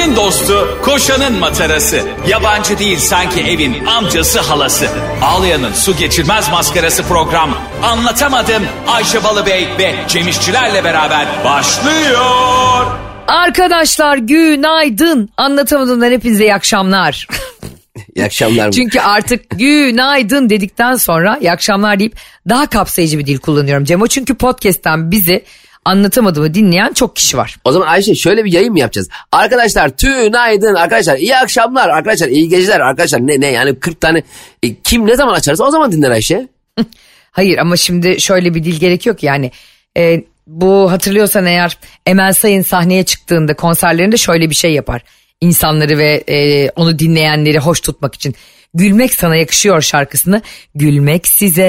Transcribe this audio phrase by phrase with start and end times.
[0.00, 2.00] Ayşe'nin dostu, koşanın matarası.
[2.28, 4.88] Yabancı değil sanki evin amcası halası.
[5.22, 7.58] Ağlayan'ın su geçirmez maskarası program.
[7.82, 12.86] Anlatamadım Ayşe Balıbey ve Cemişçilerle beraber başlıyor.
[13.26, 15.30] Arkadaşlar günaydın.
[15.36, 17.26] Anlatamadığımdan hepinize iyi akşamlar.
[18.14, 18.66] İyi akşamlar.
[18.66, 18.72] mı?
[18.72, 22.16] Çünkü artık günaydın dedikten sonra iyi akşamlar deyip
[22.48, 24.06] daha kapsayıcı bir dil kullanıyorum Cemo.
[24.06, 25.44] Çünkü podcast'ten bizi
[25.84, 27.56] anlatamadığımı dinleyen çok kişi var.
[27.64, 29.08] O zaman Ayşe şöyle bir yayın mı yapacağız?
[29.32, 34.22] Arkadaşlar tünaydın arkadaşlar iyi akşamlar arkadaşlar iyi geceler arkadaşlar ne ne yani 40 tane
[34.62, 36.48] e, kim ne zaman açarsa o zaman dinler Ayşe.
[37.30, 39.50] Hayır ama şimdi şöyle bir dil gerekiyor ki yani
[39.96, 45.02] e, bu hatırlıyorsan eğer Emel Sayın sahneye çıktığında konserlerinde şöyle bir şey yapar.
[45.40, 48.34] İnsanları ve e, onu dinleyenleri hoş tutmak için.
[48.74, 50.42] Gülmek sana yakışıyor şarkısını.
[50.74, 51.62] Gülmek size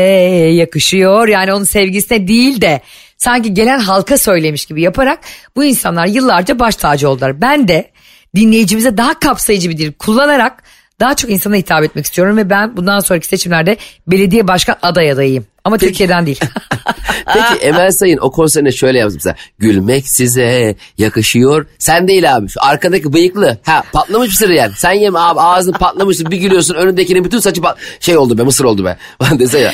[0.54, 2.82] yakışıyor yani onun sevgisine değil de
[3.22, 5.20] sanki gelen halka söylemiş gibi yaparak
[5.56, 7.42] bu insanlar yıllarca baş tacı oldular.
[7.42, 7.92] Ben de
[8.36, 10.64] dinleyicimize daha kapsayıcı bir dil kullanarak
[11.00, 15.46] daha çok insana hitap etmek istiyorum ve ben bundan sonraki seçimlerde belediye başkan aday adayıyım.
[15.64, 16.40] Ama Türkiye'den değil.
[17.26, 19.36] Peki Emel Sayın o konserine şöyle yaptı mesela.
[19.60, 21.66] Gülmek size yakışıyor.
[21.80, 22.50] Sen değil abi.
[22.50, 23.58] Şu arkadaki bıyıklı.
[23.64, 24.74] Ha patlamış mısır yani.
[24.78, 28.64] Sen yeme abi ağzın patlamışsın bir gülüyorsun önündekinin bütün saçı pat- şey oldu be mısır
[28.64, 28.98] oldu be.
[29.40, 29.72] Dese ya.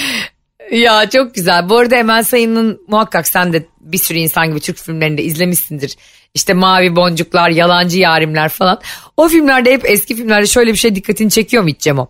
[0.72, 1.70] Ya çok güzel.
[1.70, 5.96] Bu arada Emel Sayın'ın muhakkak sen de bir sürü insan gibi Türk filmlerinde izlemişsindir.
[6.34, 8.82] İşte Mavi Boncuklar, Yalancı Yarimler falan.
[9.18, 12.10] O filmlerde hep eski filmlerde şöyle bir şey dikkatini çekiyor mu hiç Cemo?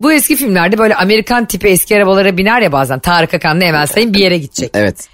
[0.00, 2.98] Bu eski filmlerde böyle Amerikan tipi eski arabalara biner ya bazen.
[2.98, 4.70] Tarık Akan'la Emel Sayın bir yere gidecek.
[4.74, 5.08] Evet.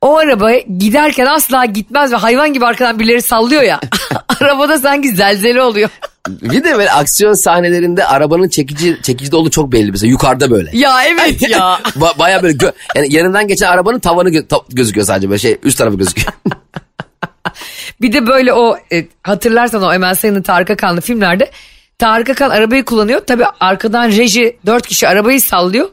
[0.00, 3.80] O araba giderken asla gitmez ve hayvan gibi arkadan birileri sallıyor ya.
[4.40, 5.90] Arabada sanki zelzele oluyor.
[6.28, 10.70] Bir de böyle aksiyon sahnelerinde arabanın çekici çekici olduğu çok belli mesela yukarıda böyle.
[10.72, 11.80] ya evet ya.
[11.84, 15.58] Ba- Baya böyle gö- yani yanından geçen arabanın tavanı gö- ta- gözüküyor sadece böyle şey
[15.62, 16.32] üst tarafı gözüküyor.
[18.00, 21.50] Bir de böyle o e, hatırlarsan o Emel Sayın'ın Tarık Akan'lı filmlerde
[21.98, 23.20] Tarık Akan arabayı kullanıyor.
[23.26, 25.88] Tabii arkadan reji dört kişi arabayı sallıyor.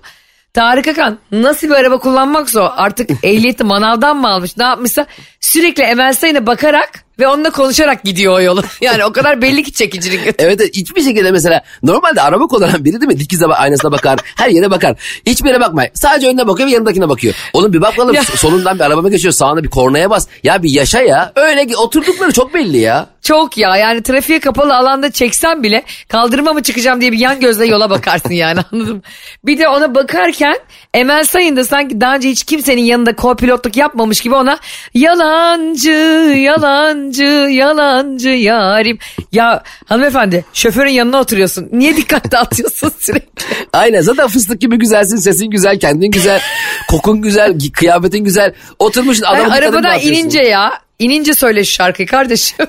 [0.54, 4.58] Tarık Akan nasıl bir araba kullanmaksa o artık ehliyeti manavdan mı almış?
[4.58, 5.06] Ne yapmışsa
[5.40, 8.64] sürekli Emel Sayın'a bakarak ve onunla konuşarak gidiyor o yolu.
[8.82, 10.20] Yani o kadar belli ki çekicilik.
[10.26, 14.50] evet evet, hiçbir şekilde mesela normalde araba kullanan biri değil mi dikiz aynasına bakar her
[14.50, 14.96] yere bakar.
[15.26, 15.90] Hiçbir yere bakmay.
[15.94, 17.34] Sadece önüne bakıyor ve yanındakine bakıyor.
[17.54, 18.24] Oğlum bir bakalım Ya.
[18.24, 20.28] solundan bir araba geçiyor sağına bir kornaya bas.
[20.44, 23.08] Ya bir yaşa ya öyle ki oturdukları çok belli ya.
[23.22, 27.66] Çok ya yani trafiğe kapalı alanda çeksen bile kaldırıma mı çıkacağım diye bir yan gözle
[27.68, 29.02] yola bakarsın yani anladın mı?
[29.46, 30.58] Bir de ona bakarken
[30.94, 34.60] Emel Sayın da sanki daha önce hiç kimsenin yanında co-pilotluk yapmamış gibi ona
[34.94, 35.92] yalancı
[36.38, 37.07] yalancı
[37.50, 38.98] yalancı yarim.
[39.32, 43.44] Ya hanımefendi şoförün yanına oturuyorsun niye dikkat dağıtıyorsun sürekli?
[43.74, 46.42] Aynen zaten fıstık gibi güzelsin sesin güzel kendin güzel
[46.90, 52.66] kokun güzel kıyafetin güzel oturmuşsun adamın dikkatini arabadan inince ya inince söyle şu şarkıyı kardeşim.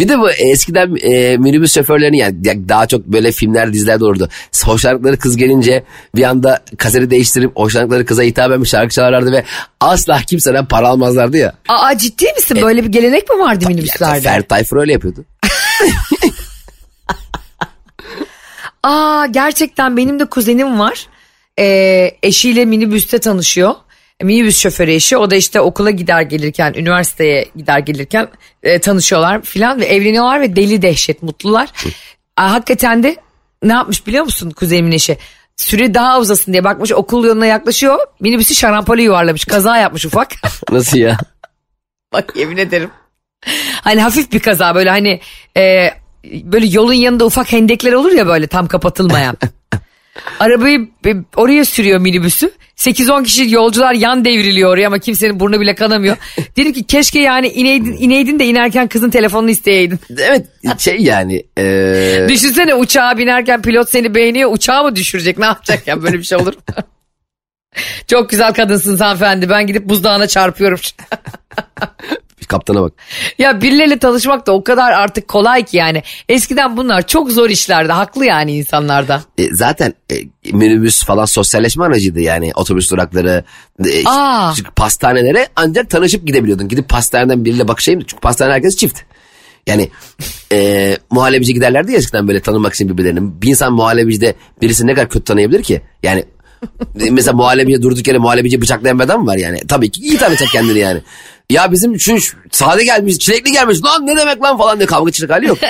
[0.00, 4.28] Bir de bu eskiden e, minibüs şoförlerini yani ya- daha çok böyle filmler dizilerde olurdu.
[4.64, 5.84] Hoşlandıkları kız gelince
[6.16, 9.44] bir anda kaseti değiştirip hoşlandıkları kıza hitaben bir şarkı çalarlardı ve
[9.80, 11.54] asla kimseden para almazlardı ya.
[11.68, 14.20] Aa ciddi misin böyle bir gelenek mi vardı minibüslerde?
[14.20, 15.24] Ferdi Tayfur öyle yapıyordu.
[18.82, 21.06] Aa gerçekten benim de kuzenim var.
[21.58, 23.74] Ee, eşiyle minibüste tanışıyor.
[24.22, 28.28] Minibüs şoförü eşi o da işte okula gider gelirken üniversiteye gider gelirken
[28.62, 31.68] e, tanışıyorlar filan ve evleniyorlar ve deli dehşet mutlular.
[32.36, 33.16] Aa, hakikaten de
[33.62, 35.18] ne yapmış biliyor musun kuzenimin eşi?
[35.56, 40.30] Süre daha uzasın diye bakmış okul yoluna yaklaşıyor minibüsü şarampole yuvarlamış kaza yapmış ufak.
[40.70, 41.18] Nasıl ya?
[42.12, 42.90] Bak yemin ederim.
[43.82, 45.20] Hani hafif bir kaza böyle hani
[45.56, 45.90] e,
[46.24, 49.36] böyle yolun yanında ufak hendekler olur ya böyle tam kapatılmayan.
[50.40, 50.88] Arabayı
[51.36, 52.52] oraya sürüyor minibüsü.
[52.78, 56.16] 8-10 kişi yolcular yan devriliyor oraya ama kimsenin burnu bile kanamıyor.
[56.56, 60.00] Dedim ki keşke yani ineydin, ineydin de inerken kızın telefonunu isteyeydin.
[60.18, 60.46] Evet
[60.78, 61.42] şey yani.
[61.58, 61.64] e,
[62.28, 66.38] Düşünsene uçağa binerken pilot seni beğeniyor uçağı mı düşürecek ne yapacak ya böyle bir şey
[66.38, 66.54] olur?
[68.06, 70.78] Çok güzel kadınsınız hanımefendi ben gidip buzdağına çarpıyorum.
[72.48, 72.92] Kaptana bak.
[73.38, 76.02] Ya birileriyle tanışmak da o kadar artık kolay ki yani.
[76.28, 77.92] Eskiden bunlar çok zor işlerdi.
[77.92, 79.22] Haklı yani insanlarda.
[79.38, 80.14] E, zaten e,
[80.52, 83.44] minibüs falan sosyalleşme aracıydı yani otobüs durakları,
[83.84, 84.52] e, Aa.
[84.76, 86.68] pastanelere ancak tanışıp gidebiliyordun.
[86.68, 89.00] Gidip pastaneden biriyle bakışayım çünkü pastane herkes çift.
[89.66, 89.90] Yani
[90.52, 93.42] e, muhallebici giderlerdi ya eskiden böyle tanımak için birbirlerini.
[93.42, 95.80] Bir insan muhallebicide birisi ne kadar kötü tanıyabilir ki?
[96.02, 96.24] Yani
[97.10, 99.58] mesela muhallebici durduk yere muhallebici bıçaklayan bir adam var yani?
[99.68, 101.02] Tabii ki iyi tanıyacak kendini yani.
[101.50, 102.18] Ya bizim şu,
[102.50, 105.58] sade gelmiş, çilekli gelmiş lan ne demek lan falan diye kavga çıkacak hali yok.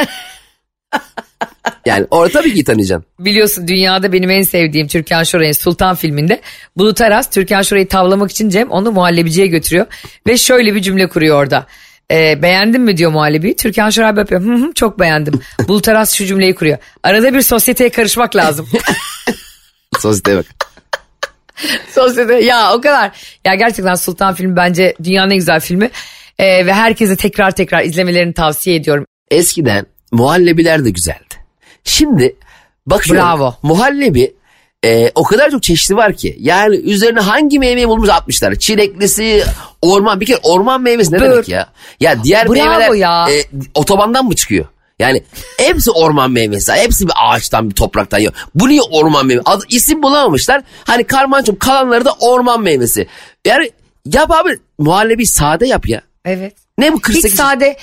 [1.86, 3.06] Yani orada tabii ki tanıyacaksın.
[3.18, 6.40] Biliyorsun dünyada benim en sevdiğim Türkan Şoray'ın Sultan filminde
[6.76, 9.86] Bulut Aras Türkan Şoray'ı tavlamak için Cem onu muhallebiciye götürüyor.
[10.26, 11.66] Ve şöyle bir cümle kuruyor orada.
[12.10, 13.56] E, beğendin mi diyor muhallebiyi.
[13.56, 14.42] Türkan Şoray yapıyor.
[14.42, 15.40] Hı hı, çok beğendim.
[15.68, 16.78] Bultaras şu cümleyi kuruyor.
[17.02, 18.68] Arada bir sosyeteye karışmak lazım.
[19.98, 20.46] Sosyeteye bak.
[21.94, 23.10] Sosyete ya o kadar.
[23.44, 25.90] Ya gerçekten Sultan filmi bence dünyanın en güzel filmi.
[26.38, 29.06] E, ve herkese tekrar tekrar izlemelerini tavsiye ediyorum.
[29.30, 31.34] Eskiden muhallebiler de güzeldi.
[31.84, 32.36] Şimdi
[32.86, 33.54] bakıyorum Bravo.
[33.62, 34.34] muhallebi
[34.84, 36.36] e, o kadar çok çeşidi var ki.
[36.40, 38.54] Yani üzerine hangi meyveyi bulmuş atmışlar.
[38.54, 39.44] Çileklisi,
[39.82, 40.20] orman.
[40.20, 41.30] Bir kere orman meyvesi ne Bör.
[41.30, 41.68] demek ya?
[42.00, 43.28] Ya diğer Bravo meyveler ya.
[43.30, 43.44] e,
[43.74, 44.66] otobandan mı çıkıyor?
[44.98, 45.22] Yani
[45.58, 46.72] hepsi orman meyvesi.
[46.72, 48.32] Hepsi bir ağaçtan bir topraktan yiyor.
[48.54, 49.50] Bu niye orman meyvesi?
[49.50, 50.62] Adı, isim bulamamışlar.
[50.84, 53.06] Hani karmançom kalanları da orman meyvesi.
[53.44, 53.70] Yani
[54.04, 56.02] yap abi muhallebi sade yap ya.
[56.24, 56.54] Evet.
[56.78, 57.34] Ne bu Hiç 48?
[57.34, 57.76] sade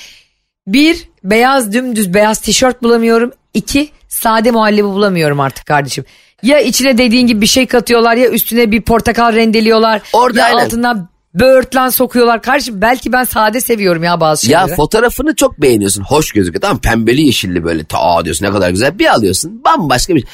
[0.68, 3.32] bir beyaz dümdüz beyaz tişört bulamıyorum.
[3.54, 6.06] İki sade muhallebi bulamıyorum artık kardeşim.
[6.44, 10.02] Ya içine dediğin gibi bir şey katıyorlar ya üstüne bir portakal rendeliyorlar.
[10.14, 10.66] Orada ya aynen.
[10.66, 11.10] altından
[11.40, 12.42] böğürtlen sokuyorlar.
[12.42, 14.76] Kardeşim belki ben sade seviyorum ya bazı Ya şeyleri.
[14.76, 16.04] fotoğrafını çok beğeniyorsun.
[16.04, 16.62] Hoş gözüküyor.
[16.62, 17.84] Tamam pembeli yeşilli böyle.
[17.84, 19.00] Ta diyorsun ne kadar güzel.
[19.00, 19.64] Bir alıyorsun.
[19.66, 20.26] Bambaşka bir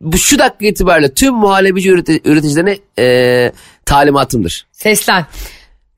[0.00, 3.52] Bu şu dakika itibariyle tüm muhallebici üreti- üreticilerine e,
[3.86, 4.66] talimatımdır.
[4.72, 5.26] Seslen.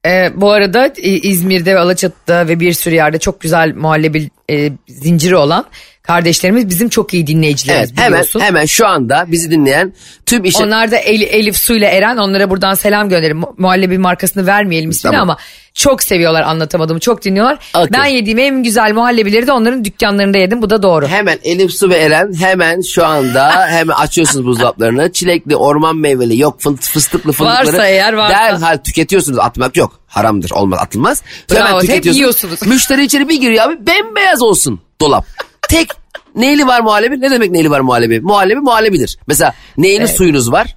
[0.07, 4.73] Ee, bu arada e, İzmir'de ve Alaçatı'da ve bir sürü yerde çok güzel muhallebi e,
[4.89, 5.65] zinciri olan
[6.09, 8.41] kardeşlerimiz bizim çok iyi dinleyicilerimiz Evet hemen biliyorsun.
[8.41, 9.93] hemen şu anda bizi dinleyen
[10.27, 10.65] tüm işe...
[10.65, 13.37] Onlar da El- Elif Su ile Eren onlara buradan selam gönderin.
[13.37, 15.31] Mu- Muhallebi markasını vermeyelim ismini Tamam.
[15.31, 15.39] ama
[15.75, 17.59] çok seviyorlar anlatamadığımı çok dinliyorlar.
[17.75, 17.89] Okey.
[17.93, 21.09] Ben yediğim en güzel muhallebileri de onların dükkanlarında yedim bu da doğru.
[21.09, 25.13] Hemen Elif Su ve Eren hemen şu anda hemen açıyorsunuz buzdolaplarını.
[25.13, 27.67] Çilekli, orman meyveli, yok fı- fıstıklı fındıkları.
[27.67, 28.39] Varsa eğer varsa.
[28.39, 29.39] Derhal tüketiyorsunuz.
[29.39, 30.01] Atmak yok.
[30.07, 30.51] Haramdır.
[30.51, 31.23] Olmaz atılmaz.
[31.51, 32.17] Bravo, Hemen hep tüketiyorsunuz.
[32.17, 32.63] yiyorsunuz.
[32.67, 35.27] Müşteri içeri bir giriyor abi bembeyaz olsun dolap.
[35.69, 35.89] Tek
[36.35, 37.21] neyli var muhallebi?
[37.21, 38.21] Ne demek neyli var muhallebi?
[38.21, 39.19] Muhallebi muhallebidir.
[39.27, 40.77] Mesela neyli suyunuz var?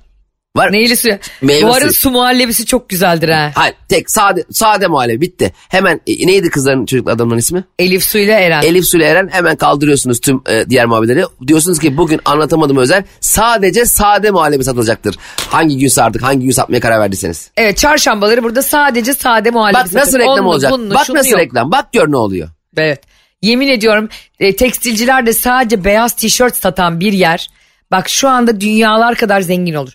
[0.56, 0.72] Var.
[0.72, 1.18] Neyli suyu?
[1.42, 3.52] Meyve Bu arada su muhallebisi çok güzeldir ha.
[3.56, 5.54] Hayır tek sade sade muhallebi bitti.
[5.70, 7.64] Hemen e, neydi kızların çocuk adamların ismi?
[7.80, 8.62] Elif Su ile Eren.
[8.62, 11.24] Elif Sule Eren hemen kaldırıyorsunuz tüm e, diğer muhabbetleri.
[11.48, 15.16] Diyorsunuz ki bugün anlatamadım özel sadece sade muhallebi satılacaktır.
[15.50, 17.52] Hangi gün sardık hangi gün satmaya karar verdiyseniz.
[17.58, 20.72] Evet çarşambaları burada sadece sade muhallebi Bak nasıl reklam Onlu, olacak.
[20.72, 21.40] bunlu, Bak nasıl yok.
[21.40, 21.72] reklam.
[21.72, 22.50] Bak gör ne oluyor.
[22.78, 23.02] Evet.
[23.42, 24.10] Yemin ediyorum
[24.40, 27.50] e, tekstilciler de sadece beyaz tişört satan bir yer.
[27.92, 29.94] Bak şu anda dünyalar kadar zengin olur.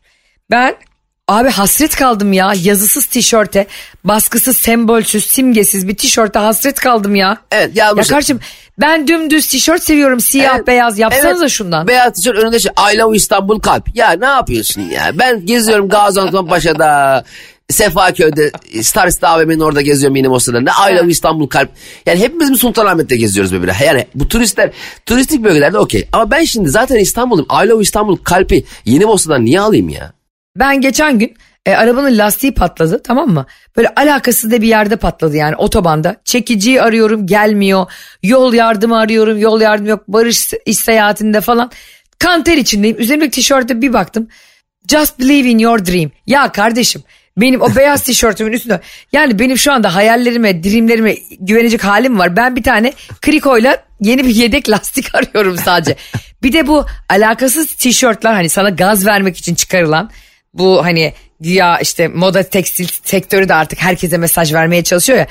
[0.50, 0.74] Ben
[1.28, 3.66] abi hasret kaldım ya yazısız tişörte,
[4.04, 7.36] baskısız, sembolsüz, simgesiz bir tişörte hasret kaldım ya.
[7.52, 8.08] Evet Ya yazmış.
[8.08, 8.40] kardeşim
[8.80, 11.50] ben dümdüz tişört seviyorum siyah Evet, beyaz yapsanıza evet.
[11.50, 11.88] şundan.
[11.88, 13.96] Beyaz tişört önünde şey I love İstanbul kalp.
[13.96, 15.10] Ya ne yapıyorsun ya?
[15.14, 17.24] Ben geziyorum Gaziantep Paşa'da.
[17.70, 18.50] Sefaköy'de
[18.82, 20.60] Star City AVM'nin orada geziyorum benim o sırada.
[20.60, 21.70] Ne I love İstanbul kalp.
[22.06, 23.72] Yani hepimiz mi Sultanahmet'te geziyoruz böyle.
[23.84, 24.70] Yani bu turistler
[25.06, 26.08] turistik bölgelerde okey.
[26.12, 27.46] Ama ben şimdi zaten İstanbul'um.
[27.64, 30.12] I love İstanbul kalpi Yeni Bosna'dan niye alayım ya?
[30.56, 31.36] Ben geçen gün
[31.66, 33.46] e, arabanın lastiği patladı tamam mı?
[33.76, 36.16] Böyle alakasız da bir yerde patladı yani otobanda.
[36.24, 37.86] Çekiciyi arıyorum gelmiyor.
[38.22, 40.04] Yol yardımı arıyorum yol yardımı yok.
[40.08, 41.70] Barış iş seyahatinde falan.
[42.18, 43.00] Kanter içindeyim.
[43.00, 44.28] Üzerimdeki tişörte bir baktım.
[44.90, 46.10] Just believe in your dream.
[46.26, 47.02] Ya kardeşim
[47.36, 48.80] benim o beyaz tişörtümün üstünde
[49.12, 52.36] yani benim şu anda hayallerime, dreamlerime güvenecek halim var.
[52.36, 52.92] Ben bir tane
[53.22, 55.96] krikoyla yeni bir yedek lastik arıyorum sadece.
[56.42, 60.10] bir de bu alakasız tişörtler hani sana gaz vermek için çıkarılan
[60.54, 65.26] bu hani güya işte moda tekstil sektörü de artık herkese mesaj vermeye çalışıyor ya.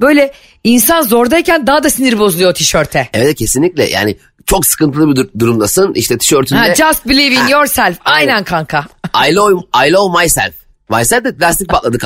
[0.00, 0.32] Böyle
[0.64, 3.08] insan zordayken daha da sinir bozuluyor tişörte.
[3.14, 5.94] Evet kesinlikle yani çok sıkıntılı bir dur- durumdasın.
[5.94, 7.96] İşte tişörtünde Ha, just believe in Ha, yourself.
[8.04, 8.44] Aynen aynen.
[8.44, 8.86] kanka.
[9.30, 10.54] I love, I love myself.
[10.90, 11.98] Myself de lastik patladı.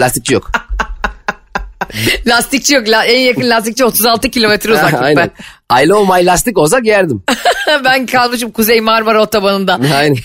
[0.00, 0.50] Lastikçi yok.
[2.26, 2.88] Lastikçi yok.
[2.88, 4.98] La- en yakın lastikçi 36 kilometre uzaklıkta.
[5.04, 5.30] Aynen.
[5.84, 7.22] I love my lastik olsa giyerdim.
[7.84, 9.80] ben kalmışım Kuzey Marmara Otobanı'nda.
[9.96, 10.16] Aynen.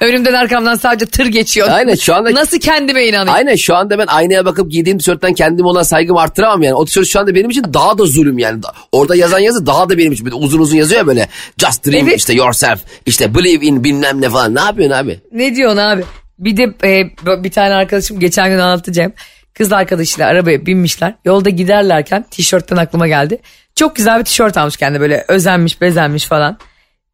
[0.00, 1.68] Önümden arkamdan sadece tır geçiyor.
[1.70, 3.34] Aynen, şu anda- Nasıl kendime inanayım?
[3.34, 6.74] Aynen şu anda ben aynaya bakıp giydiğim tişörtten kendime olan saygımı arttıramam yani.
[6.74, 8.62] O tişört şu anda benim için daha da zulüm yani.
[8.62, 10.24] Da- Orada yazan yazı daha da benim için.
[10.24, 11.28] Böyle uzun uzun yazıyor ya böyle.
[11.58, 12.18] Just dream Evet.
[12.18, 12.80] işte yourself.
[13.06, 14.54] işte believe in bilmem ne falan.
[14.54, 15.20] Ne yapıyorsun abi?
[15.32, 16.04] Ne diyorsun abi?
[16.38, 17.10] Bir de e,
[17.44, 19.12] bir tane arkadaşım geçen gün anlatacağım.
[19.54, 21.14] Kız arkadaşıyla arabaya binmişler.
[21.24, 23.38] Yolda giderlerken tişörtten aklıma geldi.
[23.74, 26.58] Çok güzel bir tişört almış kendi böyle özenmiş bezenmiş falan.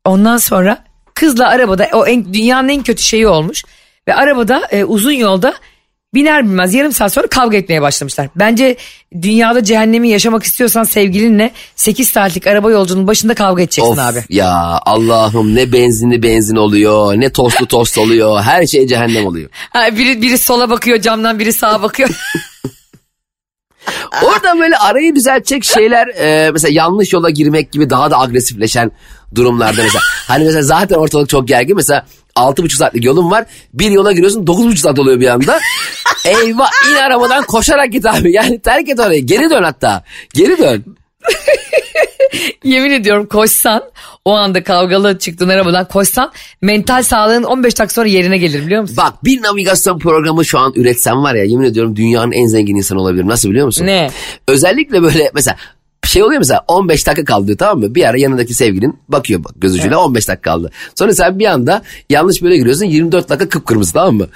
[0.05, 3.65] Ondan sonra kızla arabada o en, dünyanın en kötü şeyi olmuş.
[4.09, 5.55] Ve arabada e, uzun yolda
[6.15, 8.29] biner binmez yarım saat sonra kavga etmeye başlamışlar.
[8.37, 8.77] Bence
[9.23, 14.25] dünyada cehennemi yaşamak istiyorsan sevgilinle 8 saatlik araba yolculuğunun başında kavga edeceksin Of abi.
[14.29, 17.15] ya Allah'ım ne benzinli benzin oluyor.
[17.15, 18.43] Ne tostlu tost oluyor.
[18.43, 19.51] Her şey cehennem oluyor.
[19.71, 22.09] Ha, biri, biri sola bakıyor camdan biri sağa bakıyor.
[24.23, 28.93] Orada böyle arayı düzeltecek şeyler e, mesela yanlış yola girmek gibi daha da agresifleşen
[29.35, 30.03] durumlarda mesela.
[30.29, 33.45] Hani mesela zaten ortalık çok gergin mesela altı buçuk saatlik yolun var.
[33.75, 35.59] Bir yola giriyorsun dokuz buçuk saat oluyor bir anda.
[36.25, 38.33] Eyvah in arabadan koşarak git abi.
[38.33, 39.27] Yani terk et orayı.
[39.27, 40.05] Geri dön hatta.
[40.35, 40.85] Geri dön.
[42.65, 43.83] Yemin ediyorum koşsan
[44.25, 48.97] o anda kavgalı çıktığın arabadan koşsan mental sağlığın 15 dakika sonra yerine gelir biliyor musun?
[48.97, 53.01] Bak bir navigasyon programı şu an üretsem var ya yemin ediyorum dünyanın en zengin insanı
[53.01, 53.29] olabilirim.
[53.29, 53.87] Nasıl biliyor musun?
[53.87, 54.11] Ne?
[54.49, 55.57] Özellikle böyle mesela
[56.09, 57.95] şey oluyor mesela 15 dakika kaldı diyor tamam mı?
[57.95, 60.71] Bir ara yanındaki sevgilin bakıyor bak göz ucuyla 15 dakika kaldı.
[60.99, 64.27] Sonra sen bir anda yanlış böyle giriyorsun 24 dakika kıpkırmızı tamam mı?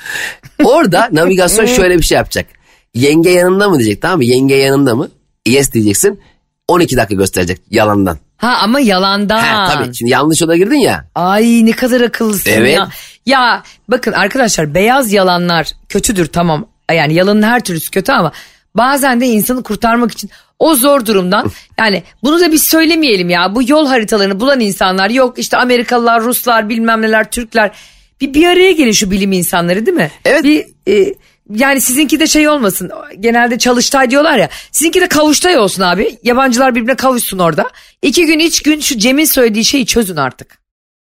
[0.64, 2.46] Orada navigasyon şöyle bir şey yapacak.
[2.94, 4.24] Yenge yanında mı diyecek tamam mı?
[4.24, 5.08] Yenge yanında mı?
[5.46, 6.20] Yes diyeceksin.
[6.68, 8.18] 12 dakika gösterecek yalandan.
[8.36, 9.38] Ha ama yalandan.
[9.38, 11.04] Ha, tabii şimdi yanlış yola girdin ya.
[11.14, 12.76] Ay ne kadar akıllısın Evet.
[12.76, 12.88] ya.
[13.26, 16.66] Ya bakın arkadaşlar beyaz yalanlar kötüdür tamam.
[16.92, 18.32] Yani yalanın her türlüsü kötü ama
[18.74, 23.54] bazen de insanı kurtarmak için o zor durumdan yani bunu da biz söylemeyelim ya.
[23.54, 27.70] Bu yol haritalarını bulan insanlar yok işte Amerikalılar, Ruslar, bilmem neler, Türkler.
[28.20, 30.10] Bir, bir araya gelin şu bilim insanları değil mi?
[30.24, 30.44] Evet.
[30.44, 31.14] Bir, e,
[31.50, 32.90] yani sizinki de şey olmasın.
[33.20, 34.48] Genelde çalıştay diyorlar ya.
[34.72, 36.18] Sizinki de kavuştay olsun abi.
[36.22, 37.70] Yabancılar birbirine kavuşsun orada.
[38.02, 40.65] İki gün, üç gün şu Cem'in söylediği şeyi çözün artık.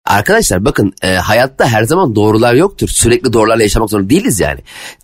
[0.08, 2.88] Arkadaşlar bakın e, hayatta her zaman doğrular yoktur.
[2.90, 4.60] Sürekli doğrularla yaşamak zorunda değiliz yani.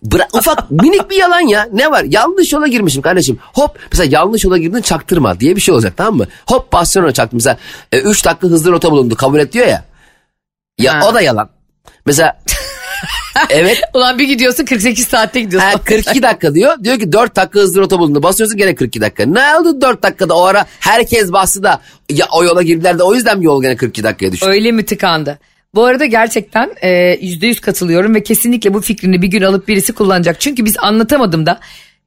[0.05, 1.67] Bıra- ufak minik bir yalan ya.
[1.73, 2.03] Ne var?
[2.09, 3.39] Yanlış yola girmişim kardeşim.
[3.53, 6.25] Hop mesela yanlış yola girdin çaktırma diye bir şey olacak tamam mı?
[6.47, 7.37] Hop baston çaktım.
[7.37, 7.57] Mesela
[7.93, 9.83] 3 dakika hızlı rota bulundu kabul et diyor ya.
[10.79, 11.07] Ya Ha.
[11.09, 11.49] o da yalan.
[12.05, 12.39] Mesela
[13.49, 15.69] evet Ulan bir gidiyorsun 48 saatte gidiyorsun.
[15.69, 16.83] ha, 42 dakika diyor.
[16.83, 18.23] Diyor ki 4 dakika hızlı rota bulundu.
[18.23, 19.25] Basıyorsun gene 42 dakika.
[19.25, 23.13] Ne oldu 4 dakikada o ara herkes bastı da ya o yola girdiler de o
[23.15, 24.45] yüzden mi yol gene 42 dakikaya düştü?
[24.45, 25.39] Öyle mi tıkandı?
[25.75, 29.93] Bu arada gerçekten e, yüzde yüz katılıyorum ve kesinlikle bu fikrini bir gün alıp birisi
[29.93, 30.41] kullanacak.
[30.41, 31.59] Çünkü biz anlatamadım da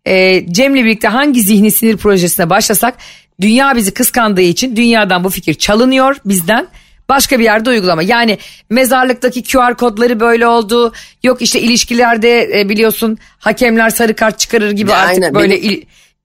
[0.06, 2.94] e, Cem'le birlikte hangi zihni sinir projesine başlasak
[3.40, 6.68] dünya bizi kıskandığı için dünyadan bu fikir çalınıyor bizden.
[7.08, 8.02] Başka bir yerde uygulama.
[8.02, 8.38] Yani
[8.70, 10.92] mezarlıktaki QR kodları böyle oldu.
[11.22, 15.70] Yok işte ilişkilerde e, biliyorsun hakemler sarı kart çıkarır gibi Ya artık aynen, böyle benim-
[15.70, 15.82] il-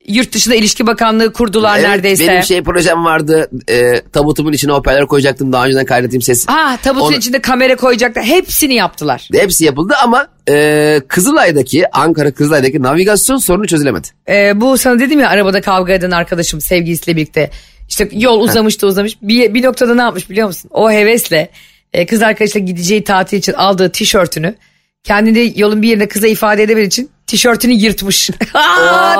[0.08, 2.28] yurt dışında ilişki bakanlığı kurdular Evet, neredeyse.
[2.28, 3.50] Benim şey projem vardı.
[3.70, 5.54] E, tabutumun içine hoparlör koyacaktım.
[5.54, 6.46] Daha önceden kaydettiğim ses.
[6.48, 8.24] Ha tabutun Onu- içinde kamera koyacaklar.
[8.24, 9.30] Hepsini yaptılar.
[9.34, 14.08] Hepsi yapıldı ama e, Kızılay'daki, Ankara Kızılay'daki navigasyon sorunu çözülemedi.
[14.30, 17.50] Ee, bu sana dedim ya arabada kavga eden arkadaşım sevgilisiyle birlikte
[17.92, 20.72] işte yol uzamış da uzamış bir, bir noktada ne yapmış biliyor musun?
[20.74, 21.50] O hevesle
[21.94, 24.56] e, kız arkadaşıyla gideceği tatil için aldığı tişörtünü
[25.04, 28.30] kendini yolun bir yerine kıza ifade edebilmek için tişörtünü yırtmış.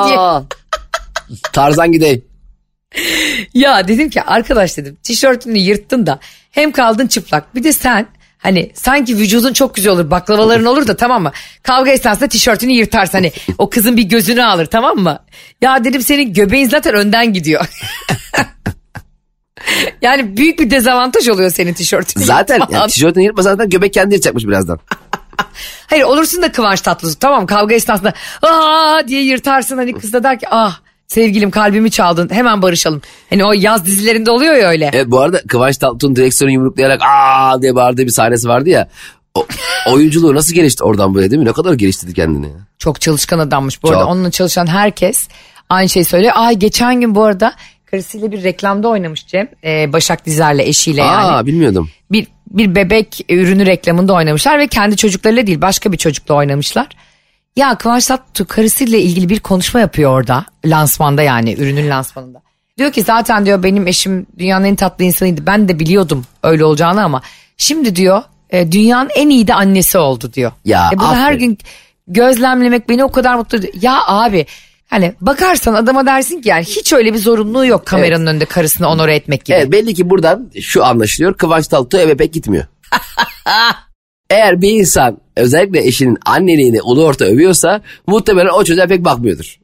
[0.08, 0.18] Diye.
[1.54, 2.26] Tarzan gideyim.
[3.54, 6.20] Ya dedim ki arkadaş dedim tişörtünü yırttın da
[6.52, 8.08] hem kaldın çıplak bir de sen
[8.42, 11.32] hani sanki vücudun çok güzel olur baklavaların olur da tamam mı?
[11.64, 15.20] Kavga esnasında tişörtünü yırtarsın hani o kızın bir gözünü alır tamam mı?
[15.62, 17.66] Ya dedim senin göbeğin zaten önden gidiyor.
[20.02, 22.80] yani büyük bir dezavantaj oluyor senin tişörtünü Zaten yırtman.
[22.80, 24.80] yani tişörtünü yırtmasan zaten göbek kendi yırtacakmış birazdan.
[25.88, 30.40] Hayır olursun da Kıvanç Tatlıtuğ tamam kavga esnasında aa diye yırtarsın hani kız da der
[30.40, 30.80] ki ah
[31.12, 33.02] sevgilim kalbimi çaldın hemen barışalım.
[33.30, 34.90] Hani o yaz dizilerinde oluyor ya öyle.
[34.94, 38.90] Evet bu arada Kıvanç Tatlıtuğ'un direksiyonu yumruklayarak aa diye bağırdığı bir sahnesi vardı ya.
[39.36, 39.46] O,
[39.92, 41.48] oyunculuğu nasıl gelişti oradan buraya değil mi?
[41.48, 42.68] Ne kadar geliştirdi kendini ya.
[42.80, 44.00] Çok çalışkan adammış bu arada.
[44.00, 44.10] Çok.
[44.10, 45.28] Onunla çalışan herkes
[45.70, 46.34] aynı şeyi söylüyor.
[46.36, 47.54] Ay geçen gün bu arada
[47.86, 49.48] karısıyla bir reklamda oynamış Cem.
[49.64, 51.32] Ee, Başak Dizer'le eşiyle yani.
[51.32, 51.90] Aa bilmiyordum.
[52.12, 56.88] Bir, bir bebek ürünü reklamında oynamışlar ve kendi çocuklarıyla değil başka bir çocukla oynamışlar.
[57.56, 60.46] Ya Kıvanç Tatlıtuğ karısıyla ilgili bir konuşma yapıyor orada.
[60.66, 62.42] Lansmanda yani ürünün lansmanında.
[62.78, 65.46] Diyor ki zaten diyor benim eşim dünyanın en tatlı insanıydı.
[65.48, 67.22] Ben de biliyordum öyle olacağını ama
[67.58, 70.52] şimdi diyor e, dünyanın en iyi de annesi oldu diyor.
[70.66, 71.58] Ya, e bunu her gün
[72.08, 73.74] gözlemlemek beni o kadar mutlu ediyor.
[73.82, 74.46] Ya abi
[74.88, 79.16] hani bakarsan adama dersin ki yani hiç öyle bir zorunluluğu yok kameranın önünde karısını onore
[79.16, 79.58] etmek gibi.
[79.58, 81.34] Evet belli ki buradan şu anlaşılıyor.
[81.34, 82.66] Kıvanç Tatlıtuğ eve pek gitmiyor.
[84.32, 89.60] Eğer bir insan özellikle eşinin anneliğini ulu orta övüyorsa muhtemelen o çocuğa pek bakmıyordur.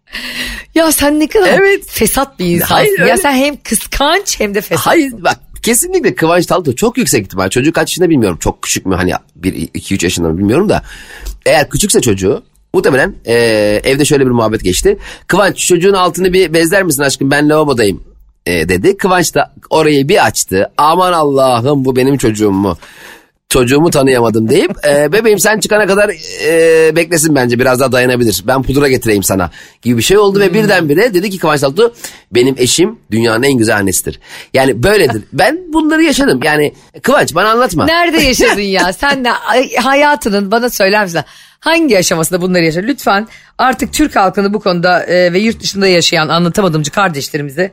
[0.75, 1.83] Ya sen ne kadar Evet.
[1.87, 2.75] fesat bir insansın.
[2.75, 3.17] Hayır, ya öyle.
[3.17, 4.87] sen hem kıskanç hem de fesat.
[4.87, 7.49] Hayır bak kesinlikle Kıvanç Tatlıtuğ çok yüksek ihtimal.
[7.49, 8.37] Çocuk kaç yaşında bilmiyorum.
[8.41, 10.83] Çok küçük mü hani 1-2-3 yaşında mı bilmiyorum da.
[11.45, 12.43] Eğer küçükse çocuğu
[12.73, 13.33] muhtemelen e,
[13.83, 14.97] evde şöyle bir muhabbet geçti.
[15.27, 18.03] Kıvanç çocuğun altını bir bezler misin aşkım ben lavabodayım
[18.45, 18.97] e, dedi.
[18.97, 20.71] Kıvanç da orayı bir açtı.
[20.77, 22.77] Aman Allah'ım bu benim çocuğum mu?
[23.49, 26.11] Çocuğumu tanıyamadım deyip e, bebeğim sen çıkana kadar
[26.43, 28.43] e, beklesin bence biraz daha dayanabilir.
[28.47, 29.51] Ben pudra getireyim sana
[29.81, 31.93] gibi bir şey oldu ve birdenbire dedi ki Kıvanç Tatlıtuğ
[32.31, 34.19] benim eşim dünyanın en güzel annesidir.
[34.53, 35.23] Yani böyledir.
[35.33, 36.39] Ben bunları yaşadım.
[36.43, 37.85] Yani Kıvanç bana anlatma.
[37.85, 38.93] Nerede yaşadın ya?
[38.93, 41.21] Sen de ay, hayatının bana söyler misin?
[41.59, 42.87] Hangi aşamasında bunları yaşadın?
[42.87, 43.27] Lütfen
[43.57, 47.71] artık Türk halkını bu konuda e, ve yurt dışında yaşayan anlatamadımcı kardeşlerimizi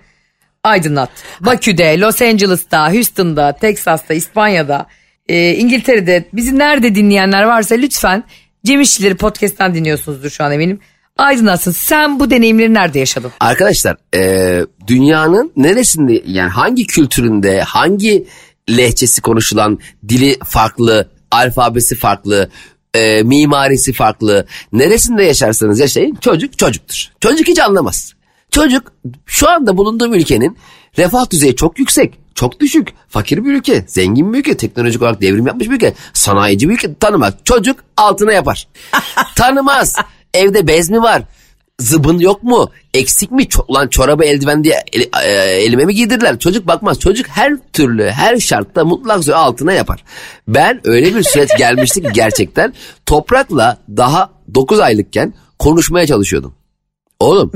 [0.65, 1.11] aydınlat.
[1.41, 4.87] Bakü'de, Los Angeles'ta, Houston'da, Texas'ta, İspanya'da
[5.29, 8.25] e, İngiltere'de bizi nerede dinleyenler varsa lütfen
[8.65, 10.81] Cem İşçileri podcast'ten dinliyorsunuzdur şu an eminim.
[11.17, 13.31] Aydınlatsın sen bu deneyimleri nerede yaşadın?
[13.41, 18.27] Arkadaşlar e, dünyanın neresinde yani hangi kültüründe hangi
[18.71, 19.79] lehçesi konuşulan
[20.09, 22.51] dili farklı alfabesi farklı
[22.95, 27.09] e, mimarisi farklı neresinde yaşarsanız yaşayın çocuk çocuktur.
[27.21, 28.15] Çocuk hiç anlamaz.
[28.51, 28.93] Çocuk
[29.27, 30.59] şu anda bulunduğum ülkenin
[30.99, 35.47] refah düzeyi çok yüksek, çok düşük, fakir bir ülke, zengin bir ülke, teknolojik olarak devrim
[35.47, 37.35] yapmış bir ülke, sanayici bir ülke tanımaz.
[37.45, 38.69] Çocuk altına yapar.
[39.37, 39.97] tanımaz.
[40.35, 41.23] Evde bez mi var?
[41.81, 42.71] Zıbın yok mu?
[42.95, 43.43] Eksik mi?
[43.43, 45.31] Ço- Ulan çorabı eldiven diye el- e,
[45.63, 46.39] elime mi giydirdiler?
[46.39, 47.01] Çocuk bakmaz.
[47.01, 50.05] Çocuk her türlü, her şartta mutlak surette altına yapar.
[50.49, 52.75] Ben öyle bir süreç gelmişti ki gerçekten
[53.07, 56.55] toprakla daha 9 aylıkken konuşmaya çalışıyordum.
[57.21, 57.53] Oğlum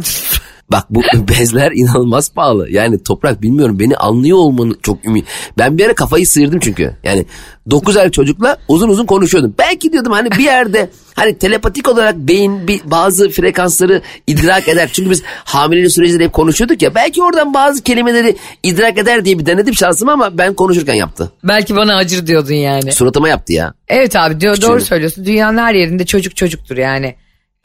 [0.73, 2.71] bak bu bezler inanılmaz pahalı.
[2.71, 5.27] Yani toprak bilmiyorum beni anlıyor olmanı çok ümit.
[5.59, 6.97] Ben bir ara kafayı sıyırdım çünkü.
[7.05, 7.25] Yani
[7.71, 9.55] 9 aylık çocukla uzun uzun konuşuyordum.
[9.59, 14.91] Belki diyordum hani bir yerde hani telepatik olarak beyin bir bazı frekansları idrak eder.
[14.93, 16.95] Çünkü biz hamilelik sürecinde hep konuşuyorduk ya.
[16.95, 21.33] Belki oradan bazı kelimeleri idrak eder diye bir denedim şansım ama ben konuşurken yaptı.
[21.45, 22.93] Belki bana acır diyordun yani.
[22.93, 23.75] Suratıma yaptı ya.
[23.89, 25.25] Evet abi diyor, doğru söylüyorsun.
[25.25, 27.15] Dünyanın her yerinde çocuk çocuktur yani.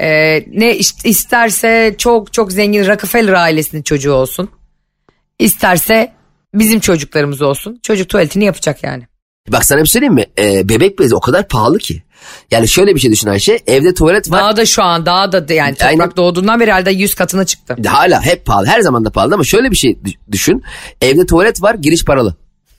[0.03, 4.49] Ee, ne ist- isterse çok çok zengin Rockefeller ailesinin çocuğu olsun.
[5.39, 6.13] İsterse
[6.53, 7.79] bizim çocuklarımız olsun.
[7.83, 9.03] Çocuk tuvaletini yapacak yani.
[9.51, 10.25] Bak sana bir söyleyeyim mi?
[10.39, 12.03] Ee, bebek bezi o kadar pahalı ki.
[12.51, 13.59] Yani şöyle bir şey düşün Ayşe.
[13.67, 14.39] Evde tuvalet var.
[14.41, 16.11] Daha da şu an daha da yani toprak Aynen.
[16.17, 17.75] doğduğundan beri herhalde 100 katına çıktı.
[17.87, 18.67] Hala hep pahalı.
[18.67, 20.63] Her zaman da pahalı ama şöyle bir şey dü- düşün.
[21.01, 22.35] Evde tuvalet var giriş paralı.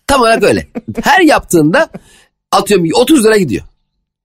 [0.07, 0.66] Tam olarak öyle.
[1.02, 1.88] Her yaptığında
[2.52, 3.64] atıyorum 30 lira gidiyor.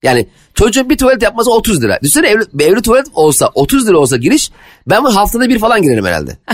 [0.03, 1.99] Yani çocuğun bir tuvalet yapması 30 lira.
[2.01, 4.51] Düşünsene evli, bir evli tuvalet olsa 30 lira olsa giriş
[4.87, 6.37] ben bu haftada bir falan girerim herhalde.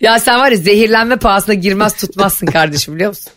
[0.00, 3.32] Ya sen var ya zehirlenme pahasına girmez tutmazsın kardeşim biliyor musun?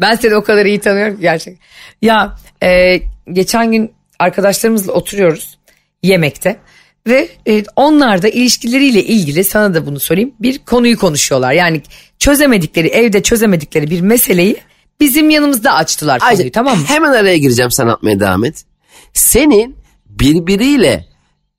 [0.00, 1.66] Ben seni o kadar iyi tanıyorum ki gerçekten.
[2.02, 3.00] Ya e,
[3.32, 5.58] geçen gün arkadaşlarımızla oturuyoruz
[6.02, 6.56] yemekte
[7.06, 11.52] ve e, onlar da ilişkileriyle ilgili sana da bunu söyleyeyim bir konuyu konuşuyorlar.
[11.52, 11.82] Yani
[12.18, 14.56] çözemedikleri evde çözemedikleri bir meseleyi
[15.00, 16.84] bizim yanımızda açtılar konuyu Ayşe, tamam mı?
[16.86, 18.64] Hemen araya gireceğim sen atmaya devam et.
[19.12, 21.06] Senin birbiriyle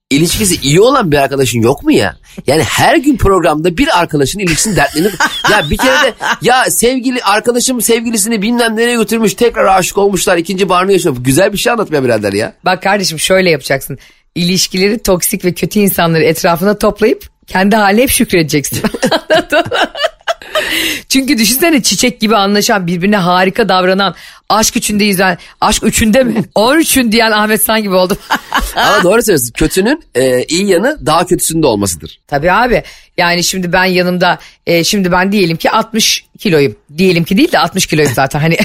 [0.09, 2.17] ilişkisi iyi olan bir arkadaşın yok mu ya?
[2.47, 5.13] Yani her gün programda bir arkadaşın ilişkisini dertlenip
[5.51, 10.69] ya bir kere de ya sevgili arkadaşım sevgilisini bilmem nereye götürmüş tekrar aşık olmuşlar ikinci
[10.69, 11.15] barını yaşıyor.
[11.19, 12.53] Güzel bir şey anlatmaya birader ya.
[12.65, 13.97] Bak kardeşim şöyle yapacaksın.
[14.35, 18.81] İlişkileri toksik ve kötü insanları etrafına toplayıp kendi haline hep şükredeceksin.
[21.09, 24.15] Çünkü düşünsene çiçek gibi anlaşan birbirine harika davranan
[24.49, 26.43] aşk üçünde yüzen aşk üçünde mi?
[26.55, 28.17] On üçün diyen Ahmet San gibi oldum.
[28.75, 29.53] Ama doğru söylüyorsun.
[29.53, 32.19] Kötünün e, iyi yanı daha kötüsünde olmasıdır.
[32.27, 32.83] Tabii abi
[33.17, 36.75] yani şimdi ben yanımda e, şimdi ben diyelim ki 60 kiloyum.
[36.97, 38.57] Diyelim ki değil de 60 kiloyum zaten hani.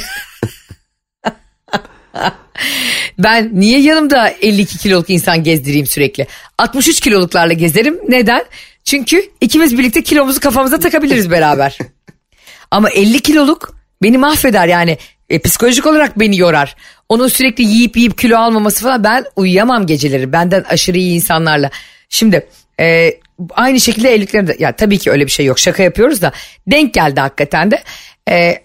[3.18, 6.26] ben niye yanımda 52 kiloluk insan gezdireyim sürekli?
[6.58, 7.98] 63 kiloluklarla gezerim.
[8.08, 8.44] Neden?
[8.84, 11.78] Çünkü ikimiz birlikte kilomuzu kafamıza takabiliriz beraber.
[12.70, 14.98] Ama 50 kiloluk beni mahveder yani
[15.30, 16.76] e, psikolojik olarak beni yorar.
[17.08, 21.70] Onun sürekli yiyip yiyip kilo almaması falan ben uyuyamam geceleri benden aşırı iyi insanlarla.
[22.08, 22.46] Şimdi
[22.80, 23.14] e,
[23.50, 26.32] aynı şekilde evliliklerinde ya tabii ki öyle bir şey yok şaka yapıyoruz da
[26.66, 27.82] denk geldi hakikaten de.
[28.30, 28.62] E,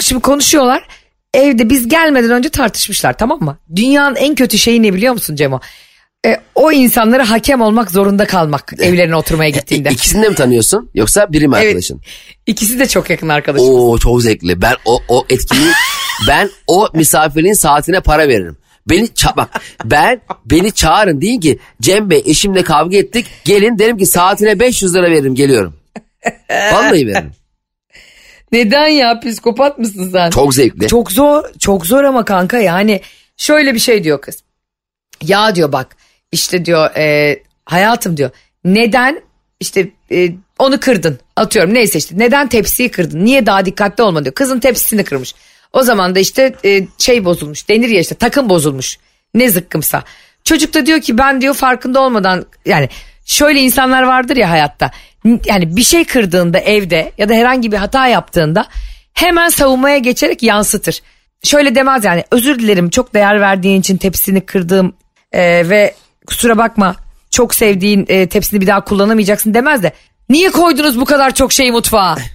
[0.00, 0.88] şimdi konuşuyorlar
[1.34, 3.58] evde biz gelmeden önce tartışmışlar tamam mı?
[3.76, 5.60] Dünyanın en kötü şeyi ne biliyor musun Cemo?
[6.26, 9.88] E, o insanlara hakem olmak zorunda kalmak evlerine oturmaya gittiğinde.
[9.88, 11.66] E, ikisini de mi tanıyorsun yoksa biri mi Evet.
[11.66, 12.00] arkadaşın?
[12.46, 13.68] İkisi de çok yakın arkadaşım.
[13.68, 14.62] Oo çok zevkli.
[14.62, 15.72] Ben o o etkinliği
[16.28, 18.56] ben o misafirin saatine para veririm.
[18.86, 23.98] Beni ça- bak ben beni çağırın deyin ki Cem Bey eşimle kavga ettik gelin derim
[23.98, 25.74] ki saatine 500 lira veririm geliyorum.
[26.50, 27.32] Vallahi veririm.
[28.52, 30.30] Neden ya psikopat mısın sen?
[30.30, 30.88] Çok zevkli.
[30.88, 33.00] Çok zor çok zor ama kanka yani
[33.36, 34.42] şöyle bir şey diyor kız.
[35.22, 35.96] Ya diyor bak
[36.32, 38.30] işte diyor e, hayatım diyor
[38.64, 39.22] neden
[39.60, 44.34] işte e, onu kırdın atıyorum neyse işte neden tepsiyi kırdın niye daha dikkatli olma diyor.
[44.34, 45.34] Kızın tepsisini kırmış.
[45.72, 48.98] O zaman da işte e, şey bozulmuş denir ya işte takım bozulmuş
[49.34, 50.04] ne zıkkımsa.
[50.44, 52.88] Çocuk da diyor ki ben diyor farkında olmadan yani
[53.24, 54.90] şöyle insanlar vardır ya hayatta
[55.46, 58.66] yani bir şey kırdığında evde ya da herhangi bir hata yaptığında
[59.14, 61.00] hemen savunmaya geçerek yansıtır.
[61.44, 64.92] Şöyle demez yani özür dilerim çok değer verdiğin için tepsini kırdığım
[65.32, 65.94] e, ve
[66.26, 66.96] kusura bakma
[67.30, 69.92] çok sevdiğin e, tepsini bir daha kullanamayacaksın demez de
[70.28, 72.16] niye koydunuz bu kadar çok şeyi mutfağa?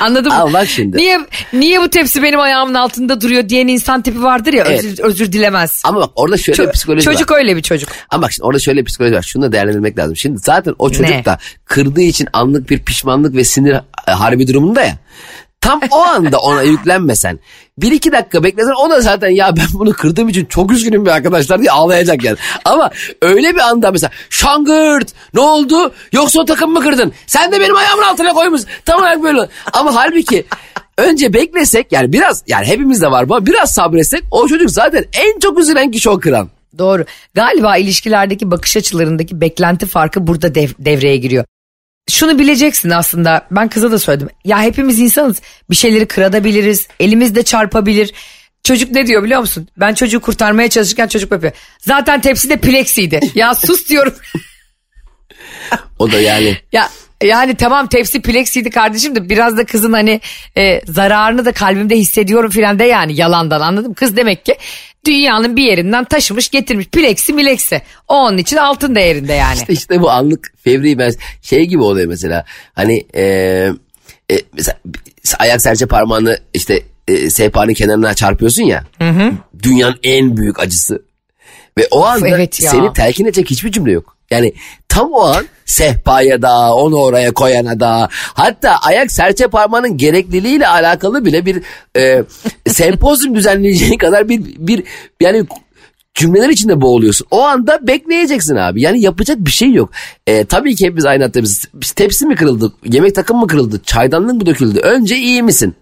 [0.00, 0.38] Anladın mı?
[0.38, 0.96] Al bak şimdi.
[0.96, 1.20] Niye
[1.52, 4.84] niye bu tepsi benim ayağımın altında duruyor diyen insan tipi vardır ya Evet.
[4.84, 5.82] özür, özür dilemez.
[5.84, 7.12] Ama bak orada şöyle Ço- bir psikoloji var.
[7.14, 7.88] çocuk öyle bir çocuk.
[8.10, 9.22] Ama bak şimdi orada şöyle bir psikoloji var.
[9.22, 10.16] Şunu da değerlendirmek lazım.
[10.16, 11.24] Şimdi zaten o çocuk Ne?
[11.24, 13.74] da kırdığı için anlık bir pişmanlık ve sinir
[14.08, 14.96] e, harbi durumunda ya.
[15.62, 17.38] Tam o anda ona yüklenmesen
[17.78, 21.10] bir iki dakika beklesen o da zaten ya ben bunu kırdığım için çok üzgünüm bir
[21.10, 22.36] arkadaşlar diye ağlayacak yani.
[22.64, 22.90] Ama
[23.22, 27.76] öyle bir anda mesela şangırt ne oldu yoksa o takım mı kırdın sen de benim
[27.76, 29.48] ayağımın altına koymuş tam olarak böyle.
[29.72, 30.44] Ama halbuki
[30.98, 35.58] önce beklesek yani biraz yani hepimizde var bu biraz sabretsek o çocuk zaten en çok
[35.58, 36.48] üzülen kişi o kıran.
[36.78, 37.04] Doğru.
[37.34, 41.44] Galiba ilişkilerdeki bakış açılarındaki beklenti farkı burada dev- devreye giriyor.
[42.10, 44.28] Şunu bileceksin aslında ben kıza da söyledim.
[44.44, 48.12] Ya hepimiz insanız bir şeyleri kırabiliriz elimiz de çarpabilir.
[48.64, 49.68] Çocuk ne diyor biliyor musun?
[49.76, 51.52] Ben çocuğu kurtarmaya çalışırken çocuk yapıyor.
[51.78, 53.20] Zaten tepsi de pleksiydi.
[53.34, 54.14] Ya sus diyorum.
[55.98, 56.88] O da yani ya
[57.22, 60.20] yani tamam tepsi pleksiydi kardeşim de biraz da kızın hani
[60.56, 63.94] e, zararını da kalbimde hissediyorum filan de yani yalandan anladım.
[63.94, 64.56] Kız demek ki
[65.06, 67.82] dünyanın bir yerinden taşımış getirmiş pleksi mileksi.
[68.08, 69.56] O onun için altın değerinde yani.
[69.56, 71.12] İşte, işte bu anlık fevri ben
[71.42, 72.44] şey gibi oluyor mesela.
[72.74, 73.22] Hani e,
[74.30, 74.78] e, mesela
[75.38, 78.84] ayak serçe parmağını işte e, sehpanın kenarına çarpıyorsun ya.
[79.62, 81.02] Dünyanın en büyük acısı.
[81.78, 82.70] Ve o anda evet ya.
[82.70, 84.16] seni telkin edecek hiçbir cümle yok.
[84.32, 84.52] Yani
[84.88, 91.24] tam o an sehpaya da onu oraya koyana da hatta ayak serçe parmağının gerekliliğiyle alakalı
[91.24, 91.62] bile bir
[91.96, 92.24] e,
[92.68, 94.84] sempozyum düzenleyeceğin kadar bir, bir
[95.20, 95.46] yani
[96.14, 97.26] cümleler içinde boğuluyorsun.
[97.30, 98.82] O anda bekleyeceksin abi.
[98.82, 99.90] Yani yapacak bir şey yok.
[100.26, 101.64] E, tabii ki hepimiz aynı hatta biz,
[101.96, 104.80] tepsi mi kırıldı, yemek takım mı kırıldı, çaydanlık mı döküldü?
[104.80, 105.74] Önce iyi misin?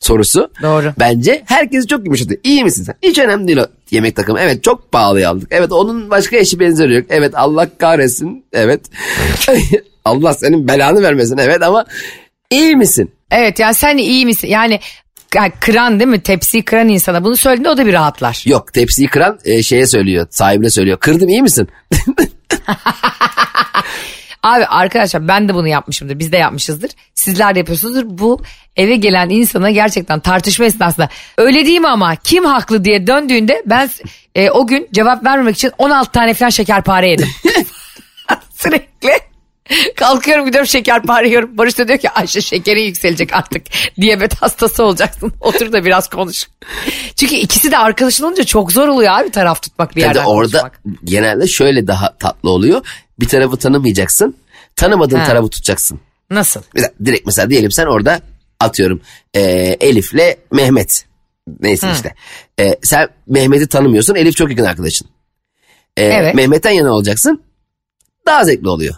[0.00, 0.50] Sorusu.
[0.62, 0.92] Doğru.
[0.98, 2.34] Bence herkesi çok yumuşattı.
[2.44, 2.94] İyi misin sen?
[3.02, 4.40] Hiç önemli değil o yemek takımı.
[4.40, 5.48] Evet çok pahalıya aldık.
[5.50, 7.04] Evet onun başka eşi benzeri yok.
[7.08, 8.44] Evet Allah kahretsin.
[8.52, 8.80] Evet.
[10.04, 11.38] Allah senin belanı vermesin.
[11.38, 11.84] Evet ama
[12.50, 13.10] iyi misin?
[13.30, 14.48] Evet yani sen iyi misin?
[14.48, 14.80] Yani
[15.34, 16.20] ya kıran değil mi?
[16.20, 18.42] Tepsiyi kıran insana bunu söylediğinde o da bir rahatlar.
[18.46, 20.26] Yok tepsiyi kıran e, şeye söylüyor.
[20.30, 20.98] Sahibine söylüyor.
[20.98, 21.68] Kırdım iyi misin?
[24.42, 26.18] Abi arkadaşlar ben de bunu yapmışımdır.
[26.18, 26.90] Biz de yapmışızdır.
[27.14, 28.04] Sizler de yapıyorsunuzdur.
[28.06, 28.42] Bu
[28.76, 33.90] eve gelen insana gerçekten tartışma esnasında öyle değil mi ama kim haklı diye döndüğünde ben
[34.34, 37.28] e, o gün cevap vermemek için 16 tane falan şekerpare yedim.
[38.54, 38.89] Sürekli.
[39.96, 41.58] Kalkıyorum gidiyorum şekerpare yiyorum.
[41.58, 43.62] Barış da diyor ki Ayşe şekerin yükselecek artık.
[44.00, 45.32] Diyabet hastası olacaksın.
[45.40, 46.48] Otur da biraz konuş.
[47.16, 50.58] Çünkü ikisi de arkadaşın olunca çok zor oluyor abi taraf tutmak bir Tabii yerden orada
[50.60, 50.80] konuşmak.
[51.04, 52.86] genelde şöyle daha tatlı oluyor.
[53.20, 54.36] Bir tarafı tanımayacaksın.
[54.76, 55.24] Tanımadığın Ha.
[55.26, 56.00] tarafı tutacaksın.
[56.30, 56.62] Nasıl?
[56.74, 58.20] Mesela, direkt mesela diyelim sen orada
[58.60, 59.00] atıyorum
[59.34, 59.40] e,
[59.80, 61.04] Elif'le Mehmet.
[61.60, 62.14] Neyse işte.
[62.60, 64.14] E, sen Mehmet'i tanımıyorsun.
[64.14, 65.08] Elif çok yakın arkadaşın.
[65.96, 66.34] E, Evet.
[66.34, 67.42] Mehmet'ten yana olacaksın.
[68.26, 68.94] Daha zevkli oluyor.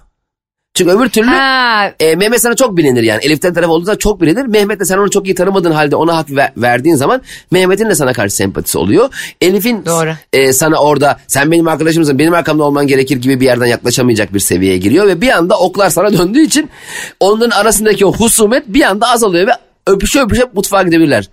[0.75, 3.25] Çünkü öbür türlü Ha, e, Mehmet sana çok bilinir yani.
[3.25, 4.47] Elif'ten taraf olduğunda çok bilinir.
[4.47, 7.95] Mehmet de sen onu çok iyi tanımadığın halde ona hak ver- verdiğin zaman Mehmet'in de
[7.95, 9.09] sana karşı sempatisi oluyor.
[9.41, 10.15] Elif'in Doğru.
[10.33, 14.41] e, sana orada sen benim arkadaşımsın benim arkamda olman gerekir gibi bir yerden yaklaşamayacak bir
[14.41, 15.07] seviyeye giriyor.
[15.07, 16.71] Ve bir anda oklar sana döndüğü için
[17.21, 19.53] onların arasındaki o husumet bir anda azalıyor ve
[19.87, 21.29] öpüşe öpüşe mutfağa gidebilirler.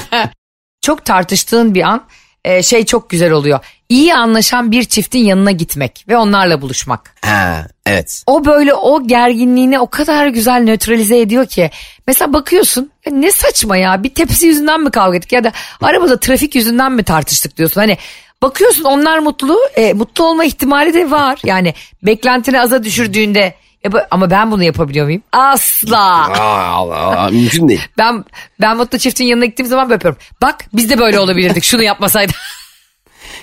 [0.80, 2.02] çok tartıştığın bir an
[2.44, 3.60] e, şey çok güzel oluyor.
[3.88, 7.14] İyi anlaşan bir çiftin yanına gitmek ve onlarla buluşmak.
[7.24, 8.22] ha, evet.
[8.26, 11.70] O böyle o gerginliğini o kadar güzel nötralize ediyor ki.
[12.06, 16.20] Mesela bakıyorsun ya ne saçma ya bir tepsi yüzünden mi kavga ettik ya da arabada
[16.20, 17.80] trafik yüzünden mi tartıştık diyorsun.
[17.80, 17.98] Hani
[18.42, 21.38] bakıyorsun onlar mutlu e, mutlu olma ihtimali de var.
[21.44, 23.54] Yani beklentini aza düşürdüğünde
[23.92, 25.22] bu- ama ben bunu yapabiliyor muyum?
[25.32, 25.98] Asla.
[26.28, 27.80] Aa, Allah, Allah, mümkün değil.
[27.98, 28.24] Ben
[28.60, 30.18] ben mutlu çiftin yanına gittiğim zaman böyle yapıyorum.
[30.42, 32.32] Bak biz de böyle olabilirdik şunu yapmasaydı.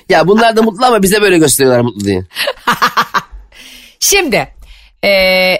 [0.09, 2.21] Ya bunlar da mutlu ama bize böyle gösteriyorlar mutlu diye.
[3.99, 4.47] Şimdi
[5.03, 5.09] e,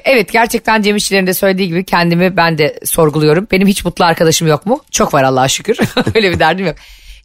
[0.06, 3.48] evet gerçekten Cem İşçilerin de söylediği gibi kendimi ben de sorguluyorum.
[3.52, 4.82] Benim hiç mutlu arkadaşım yok mu?
[4.92, 5.78] Çok var Allah'a şükür.
[6.16, 6.76] Öyle bir derdim yok.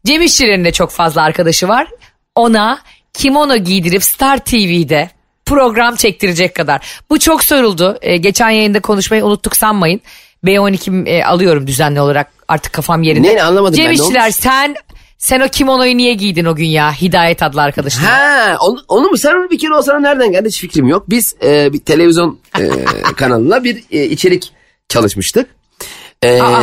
[0.06, 1.86] Cem İşçilerin de çok fazla arkadaşı var.
[2.34, 2.80] Ona
[3.14, 5.10] kimono giydirip Star TV'de
[5.54, 6.86] program çektirecek kadar.
[7.10, 7.98] Bu çok soruldu.
[8.02, 10.00] E, geçen yayında konuşmayı unuttuk sanmayın.
[10.44, 13.34] B12 e, alıyorum düzenli olarak artık kafam yerinde.
[13.34, 14.76] Ne, anlamadım Cem ben, İşçiler sen
[15.18, 16.92] sen o kimonoyu niye giydin o gün ya?
[16.92, 18.02] Hidayet adlı arkadaşın.
[18.02, 19.18] Ha, onu, onu mu?
[19.18, 21.04] Sen bir kere o sana nereden geldi hiç fikrim yok.
[21.10, 22.70] Biz e, bir televizyon e,
[23.16, 24.52] kanalına bir e, içerik
[24.88, 25.50] çalışmıştık.
[26.22, 26.62] E, Aa,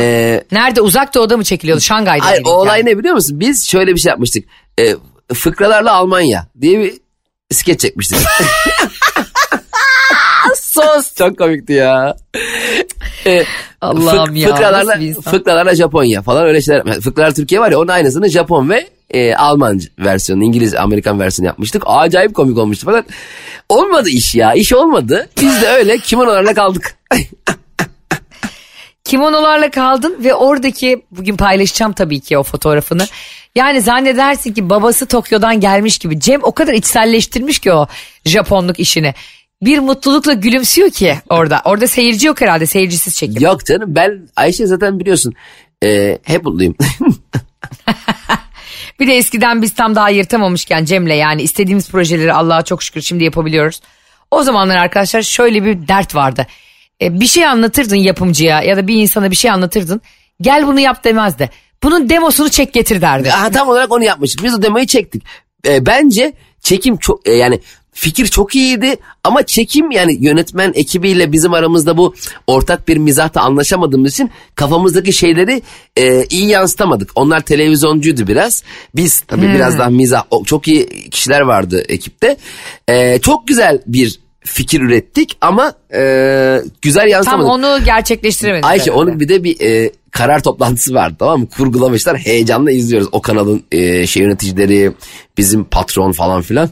[0.51, 1.81] nerede uzak doğuda mı çekiliyordu?
[1.81, 2.85] Şangay'da ay, mıydı o olay hikaye?
[2.85, 3.39] ne biliyor musun?
[3.39, 4.45] Biz şöyle bir şey yapmıştık.
[4.79, 4.95] E,
[5.33, 6.93] fıkralarla Almanya diye bir
[7.51, 8.19] skeç çekmiştik.
[10.55, 11.15] Sos.
[11.15, 12.15] Çok komikti ya.
[13.25, 13.43] E,
[13.81, 16.99] Allah'ım ya, Fıkralarla, fıkralarla Japonya falan öyle şeyler.
[17.01, 21.83] Fıkralar Türkiye var ya onun aynısını Japon ve e, Alman versiyonu, İngiliz, Amerikan versiyonu yapmıştık.
[21.85, 23.05] Acayip komik olmuştu fakat
[23.69, 24.53] olmadı iş ya.
[24.53, 25.29] İş olmadı.
[25.41, 26.95] Biz de öyle kimonolarla kaldık.
[29.09, 33.07] Kimonolarla kaldın ve oradaki bugün paylaşacağım tabii ki o fotoğrafını.
[33.55, 36.19] Yani zannedersin ki babası Tokyo'dan gelmiş gibi.
[36.19, 37.87] Cem o kadar içselleştirmiş ki o
[38.25, 39.13] Japonluk işini.
[39.61, 41.61] bir mutlulukla gülümsüyor ki orada.
[41.65, 43.43] Orada seyirci yok herhalde seyircisiz çekim.
[43.43, 45.33] Yok canım ben Ayşe zaten biliyorsun
[45.83, 46.75] e, hep mutluyum.
[48.99, 53.23] Bir de eskiden biz tam daha yırtamamışken Cem'le yani istediğimiz projeleri Allah'a çok şükür şimdi
[53.23, 53.81] yapabiliyoruz.
[54.31, 56.47] O zamanlar arkadaşlar şöyle bir dert vardı.
[57.01, 60.01] E, bir şey anlatırdın yapımcıya ya da bir insana bir şey anlatırdın.
[60.41, 61.49] Gel bunu yap demezdi.
[61.83, 63.29] Bunun demosunu çek getir derdi.
[63.29, 64.43] Ha, tam olarak onu yapmıştık.
[64.43, 65.23] Biz o demoyu çektik.
[65.67, 67.59] E, bence çekim çok e, yani
[67.91, 72.15] fikir çok iyiydi ama çekim yani yönetmen ekibiyle bizim aramızda bu
[72.47, 75.61] ortak bir mizahta anlaşamadığımız için kafamızdaki şeyleri
[75.97, 77.11] e, iyi yansıtamadık.
[77.15, 78.63] Onlar televizyoncuydu biraz.
[78.95, 82.37] Biz tabii biraz daha mizah çok iyi kişiler vardı ekipte.
[82.87, 86.01] E, çok güzel bir fikir ürettik ama e,
[86.81, 87.49] güzel Tam yansıtamadık.
[87.49, 88.65] onu gerçekleştiremedik.
[88.65, 89.01] Ayşe herhalde.
[89.01, 91.47] onun bir de bir e, karar toplantısı vardı tamam mı?
[91.57, 93.09] Kurgulamışlar heyecanla izliyoruz.
[93.11, 94.91] O kanalın e, şey yöneticileri,
[95.37, 96.69] bizim patron falan filan.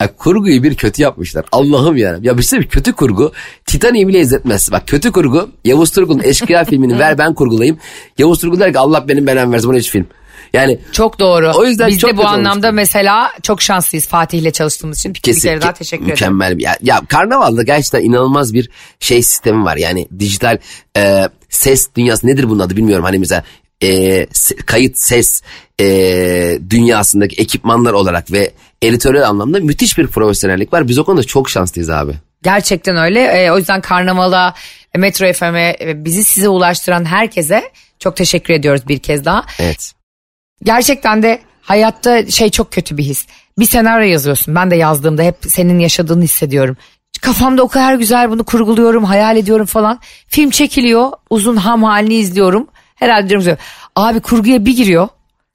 [0.00, 1.44] Ya, kurguyu bir kötü yapmışlar.
[1.52, 2.18] Allah'ım ya.
[2.22, 3.32] Ya bir şey kötü kurgu
[3.66, 4.72] Titanic'i bile izletmez.
[4.72, 7.78] Bak kötü kurgu Yavuz Turgul'un Eşkıya filmini ver ben kurgulayayım.
[8.18, 10.06] Yavuz Turgul der ki Allah benim belamı versin bu hiç film.
[10.52, 11.52] Yani Çok doğru.
[11.54, 12.72] O yüzden Biz çok de bu anlamda olmuştu.
[12.72, 15.10] mesela çok şanslıyız Fatih'le çalıştığımız için.
[15.10, 16.12] Bir, bir Kesin, kere daha teşekkür ederim.
[16.14, 20.58] mükemmel bir ya, ya karnavalda gerçekten inanılmaz bir şey sistemi var yani dijital
[20.96, 23.42] e, ses dünyası nedir bunun adı bilmiyorum hani mesela
[23.82, 24.26] e,
[24.66, 25.42] kayıt ses
[25.80, 25.86] e,
[26.70, 28.50] dünyasındaki ekipmanlar olarak ve
[28.82, 32.12] editörel anlamda müthiş bir profesyonellik var biz o konuda çok şanslıyız abi.
[32.42, 33.20] Gerçekten öyle.
[33.24, 34.54] Ee, o yüzden Karnaval'a,
[34.96, 37.62] Metro FM'e e, bizi size ulaştıran herkese
[37.98, 39.44] çok teşekkür ediyoruz bir kez daha.
[39.58, 39.92] Evet.
[40.62, 43.26] Gerçekten de hayatta şey çok kötü bir his.
[43.58, 44.54] Bir senaryo yazıyorsun.
[44.54, 46.76] Ben de yazdığımda hep senin yaşadığını hissediyorum.
[47.22, 50.00] Kafamda o kadar güzel bunu kurguluyorum, hayal ediyorum falan.
[50.26, 52.68] Film çekiliyor, uzun ham halini izliyorum.
[52.94, 53.56] Herhalde diyorum
[53.96, 55.08] abi kurguya bir giriyor.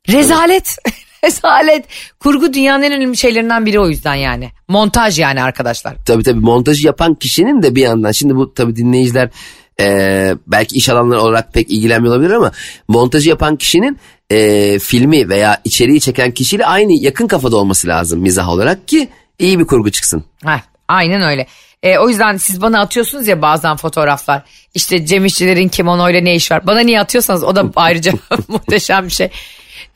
[0.09, 0.77] Rezalet.
[1.25, 1.85] Rezalet.
[2.19, 4.51] Kurgu dünyanın en önemli şeylerinden biri o yüzden yani.
[4.67, 5.95] Montaj yani arkadaşlar.
[6.05, 9.29] Tabii tabii montajı yapan kişinin de bir yandan şimdi bu tabii dinleyiciler
[9.81, 12.51] e, belki iş alanları olarak pek ilgilenmiyor olabilir ama
[12.87, 18.49] montajı yapan kişinin e, filmi veya içeriği çeken kişiyle aynı yakın kafada olması lazım mizah
[18.49, 19.09] olarak ki
[19.39, 20.23] iyi bir kurgu çıksın.
[20.45, 21.47] Heh, aynen öyle.
[21.83, 24.41] E, o yüzden siz bana atıyorsunuz ya bazen fotoğraflar.
[24.73, 26.67] İşte Cem İşçilerin kimonoyla ne iş var?
[26.67, 28.11] Bana niye atıyorsanız o da ayrıca
[28.47, 29.29] muhteşem bir şey.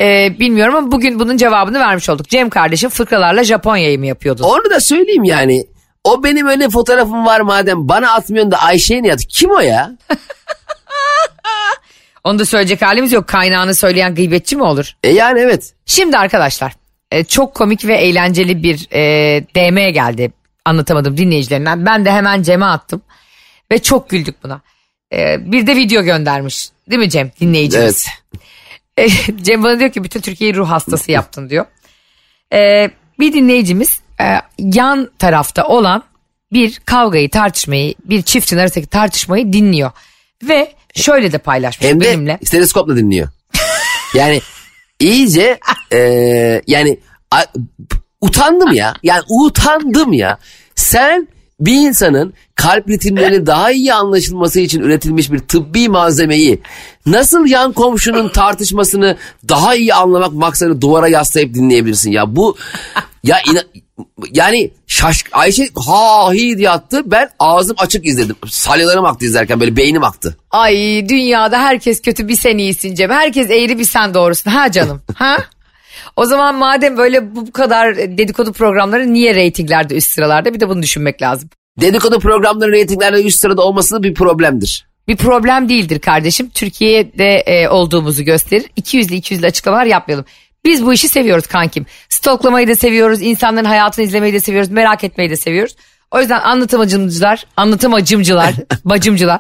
[0.02, 2.30] E, bilmiyorum ama bugün bunun cevabını vermiş olduk.
[2.30, 4.44] Cem kardeşim fıkralarla Japonya'yı mı yapıyordu?
[4.44, 5.66] Onu da söyleyeyim yani.
[6.04, 9.26] O benim öyle fotoğrafım var madem bana atmıyorsun da Ayşe'ye niye at?
[9.30, 9.92] Kim o ya?
[12.24, 13.28] Onu da söyleyecek halimiz yok.
[13.28, 14.96] Kaynağını söyleyen gıybetçi mi olur?
[15.04, 15.74] E yani evet.
[15.86, 16.74] Şimdi arkadaşlar
[17.12, 19.02] e, çok komik ve eğlenceli bir e,
[19.56, 20.32] DM geldi
[20.66, 21.86] anlatamadım dinleyicilerinden.
[21.86, 23.02] Ben de hemen Cem'e attım
[23.72, 24.62] ve çok güldük buna.
[25.14, 28.06] E, bir de video göndermiş değil mi Cem dinleyicimiz?
[28.08, 28.42] Evet.
[28.98, 29.10] E,
[29.44, 31.66] Cem bana diyor ki bütün Türkiye'yi ruh hastası yaptın diyor.
[32.54, 34.26] E, bir dinleyicimiz e,
[34.60, 36.04] yan tarafta olan
[36.54, 39.92] bir kavgayı tartışmayı bir çiftin arasındaki tartışmayı dinliyor.
[40.44, 42.40] Ve şöyle de paylaşmış Hem de benimle.
[42.46, 43.28] stetoskopla dinliyor.
[44.16, 44.42] yani
[45.00, 45.60] iyice
[45.94, 45.98] e,
[46.68, 47.00] yani
[47.32, 47.46] a-
[48.22, 48.94] utandım ya.
[49.04, 50.38] Yani utandım ya.
[50.76, 51.28] Sen
[51.60, 56.62] bir insanın kalp ritimlerinin daha iyi anlaşılması için üretilmiş bir tıbbi malzemeyi
[57.06, 59.18] nasıl yan komşunun tartışmasını
[59.50, 62.58] daha iyi anlamak maksadı duvara yaslayıp dinleyebilirsin ya bu
[63.24, 63.66] ya ina-
[64.32, 69.76] yani şaş Ayşe ha hi diye attı ben ağzım açık izledim salyalarım aktı izlerken böyle
[69.76, 70.38] beynim aktı.
[70.52, 70.76] Ay
[71.10, 73.10] dünyada herkes kötü bir sen iyisin Cem.
[73.10, 74.52] Herkes eğri bir sen doğrusun.
[74.52, 75.02] Ha canım?
[75.16, 75.38] ha?
[76.16, 80.82] O zaman madem böyle bu kadar dedikodu programları niye reytinglerde üst sıralarda bir de bunu
[80.82, 81.50] düşünmek lazım.
[81.82, 84.90] Dedikodu programları reytinglerde üst sırada olması bir problemdir.
[85.08, 86.50] Bir problem değildir kardeşim.
[86.50, 88.66] Türkiye'de e, olduğumuzu gösterir.
[88.78, 90.26] 200'lü 200'lü açıklamalar yapmayalım.
[90.66, 91.86] Biz bu işi seviyoruz kankim.
[92.10, 93.22] Stalklamayı da seviyoruz.
[93.22, 94.70] insanların hayatını izlemeyi de seviyoruz.
[94.72, 95.76] Merak etmeyi de seviyoruz.
[96.12, 98.54] O yüzden anlatımacımcılar, anlatımacımcılar,
[98.86, 99.40] bacımcılar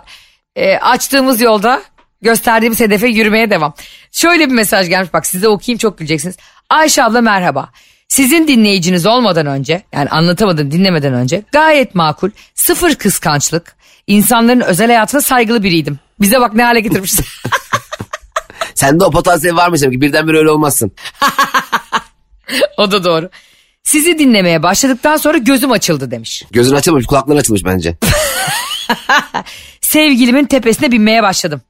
[0.55, 1.81] e, açtığımız yolda
[2.21, 3.73] gösterdiğimiz hedefe yürümeye devam.
[4.11, 6.37] Şöyle bir mesaj gelmiş bak size okuyayım çok güleceksiniz.
[6.69, 7.69] Ayşe abla merhaba.
[8.07, 13.75] Sizin dinleyiciniz olmadan önce yani anlatamadım dinlemeden önce gayet makul sıfır kıskançlık
[14.07, 15.99] insanların özel hayatına saygılı biriydim.
[16.21, 17.25] Bize bak ne hale getirmişsin.
[18.79, 20.91] Sende o potansiyel varmış demek ki birdenbire öyle olmazsın.
[22.77, 23.29] o da doğru.
[23.83, 26.43] Sizi dinlemeye başladıktan sonra gözüm açıldı demiş.
[26.51, 27.97] Gözün açılmış kulakların açılmış bence.
[29.81, 31.61] Sevgilimin tepesine binmeye başladım.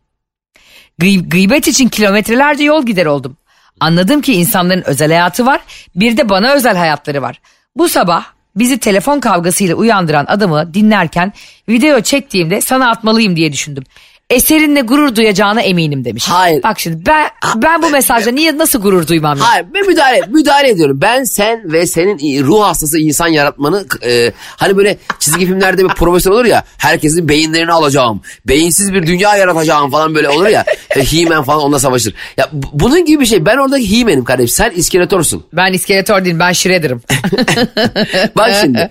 [0.99, 3.37] Gıy- gıybet için kilometrelerce yol gider oldum.
[3.79, 5.61] Anladım ki insanların özel hayatı var,
[5.95, 7.41] bir de bana özel hayatları var.
[7.75, 11.33] Bu sabah bizi telefon kavgasıyla uyandıran adamı dinlerken
[11.69, 13.83] video çektiğimde sana atmalıyım diye düşündüm.
[14.29, 16.25] Eserinle gurur duyacağına eminim demiş.
[16.27, 16.63] Hayır.
[16.63, 19.37] Bak şimdi ben ben bu mesajla niye nasıl gurur duymam?
[19.37, 19.43] ya?
[19.47, 21.01] Hayır ben müdahale, müdahale ediyorum.
[21.01, 26.31] Ben sen ve senin ruh hastası insan yaratmanı e, hani böyle çizgi filmlerde bir profesör
[26.31, 28.21] olur ya herkesin beyinlerini alacağım.
[28.47, 30.65] Beyinsiz bir dünya yaratacağım falan böyle olur ya.
[30.95, 32.13] E, He-Man falan onunla savaşır.
[32.37, 33.45] Ya bu- bunun gibi bir şey.
[33.45, 34.55] Ben oradaki He-Man'im kardeşim.
[34.55, 35.45] Sen iskeletorsun.
[35.53, 37.01] Ben iskeletor değilim ben Shredder'ım.
[38.35, 38.89] Bak şimdi.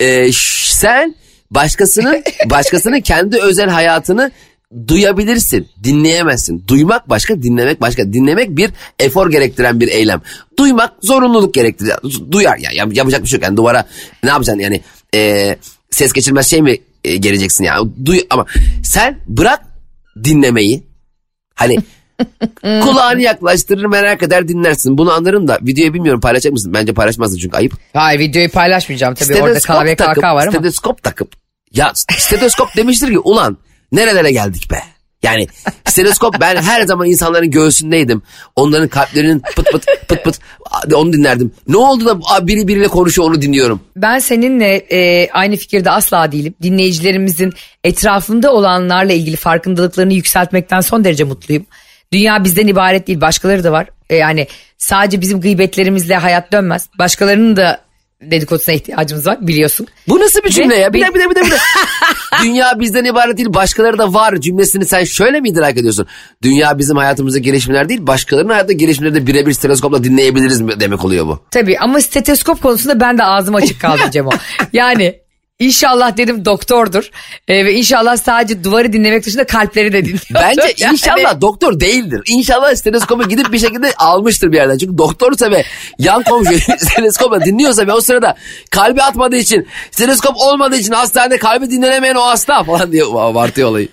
[0.00, 1.14] e, sen
[1.50, 4.30] başkasının başkasının kendi özel hayatını
[4.88, 6.64] duyabilirsin, dinleyemezsin.
[6.68, 8.12] Duymak başka, dinlemek başka.
[8.12, 10.22] Dinlemek bir efor gerektiren bir eylem.
[10.58, 11.92] Duymak zorunluluk gerektirir.
[12.30, 13.44] Duyar ya yap- yapacak bir şey yok.
[13.44, 13.84] Yani duvara
[14.22, 14.80] ne yapacaksın yani
[15.14, 15.56] e,
[15.90, 17.78] ses geçirmez şey mi e, geleceksin ya?
[18.04, 18.46] Duy ama
[18.82, 19.60] sen bırak
[20.24, 20.82] dinlemeyi.
[21.54, 21.76] Hani
[22.62, 24.98] kulağını yaklaştırır merak eder dinlersin.
[24.98, 26.74] Bunu anlarım da videoyu bilmiyorum paylaşacak mısın?
[26.74, 27.72] Bence paylaşmazsın çünkü ayıp.
[27.92, 30.52] Hayır videoyu paylaşmayacağım tabii orada KVKK takıp, var ama.
[30.52, 31.32] Stetoskop takıp.
[31.72, 33.58] Ya stetoskop demiştir ki ulan
[33.92, 34.82] nerelere geldik be.
[35.22, 35.46] Yani
[35.84, 38.22] stetoskop ben her zaman insanların göğsündeydim.
[38.56, 40.38] Onların kalplerinin pıt pıt pıt pıt
[40.94, 41.52] onu dinlerdim.
[41.68, 43.80] Ne oldu da biri biriyle konuşuyor onu dinliyorum.
[43.96, 46.54] Ben seninle e, aynı fikirde asla değilim.
[46.62, 47.52] Dinleyicilerimizin
[47.84, 51.66] etrafında olanlarla ilgili farkındalıklarını yükseltmekten son derece mutluyum.
[52.12, 53.86] Dünya bizden ibaret değil başkaları da var.
[54.10, 54.46] E, yani
[54.78, 56.88] sadece bizim gıybetlerimizle hayat dönmez.
[56.98, 57.85] Başkalarının da
[58.22, 59.86] dedikodusuna ihtiyacımız var biliyorsun.
[60.08, 60.92] Bu nasıl bir cümle Ve- ya?
[60.92, 61.40] Bir de bir de bir de.
[62.42, 66.06] Dünya bizden ibaret değil başkaları da var cümlesini sen şöyle mi idrak ediyorsun?
[66.42, 71.40] Dünya bizim hayatımızda gelişmeler değil başkalarının hayatta gelişmeleri de birebir stetoskopla dinleyebiliriz demek oluyor bu.
[71.50, 74.30] Tabii ama steteskop konusunda ben de ağzım açık kaldım Cemo.
[74.72, 75.25] yani
[75.58, 77.10] inşallah dedim doktordur
[77.48, 80.20] E, ve inşallah sadece duvarı dinlemek dışında kalpleri de dinliyor.
[80.34, 82.20] Bence Yani- inşallah doktor değildir.
[82.28, 84.78] İnşallah stetoskopu gidip bir şekilde almıştır bir yerden.
[84.78, 85.64] Çünkü doktorsa ve
[85.98, 88.36] yan komşu stetoskopla dinliyorsa ve o sırada
[88.70, 93.88] kalbi atmadığı için stetoskop olmadığı için hastanede kalbi dinlenemeyen o hasta falan diye abartıyor olayı.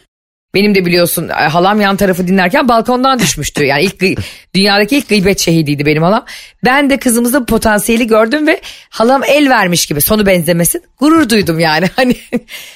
[0.54, 3.64] Benim de biliyorsun e, halam yan tarafı dinlerken balkondan düşmüştü.
[3.74, 4.20] Yani ilk
[4.56, 6.26] dünyadaki ilk gıybet şehidiydi benim halam.
[6.66, 10.84] Ben de kızımızın potansiyeli gördüm ve halam el vermiş gibi sonu benzemesin.
[11.00, 11.86] Gurur duydum yani.
[11.96, 12.16] Hani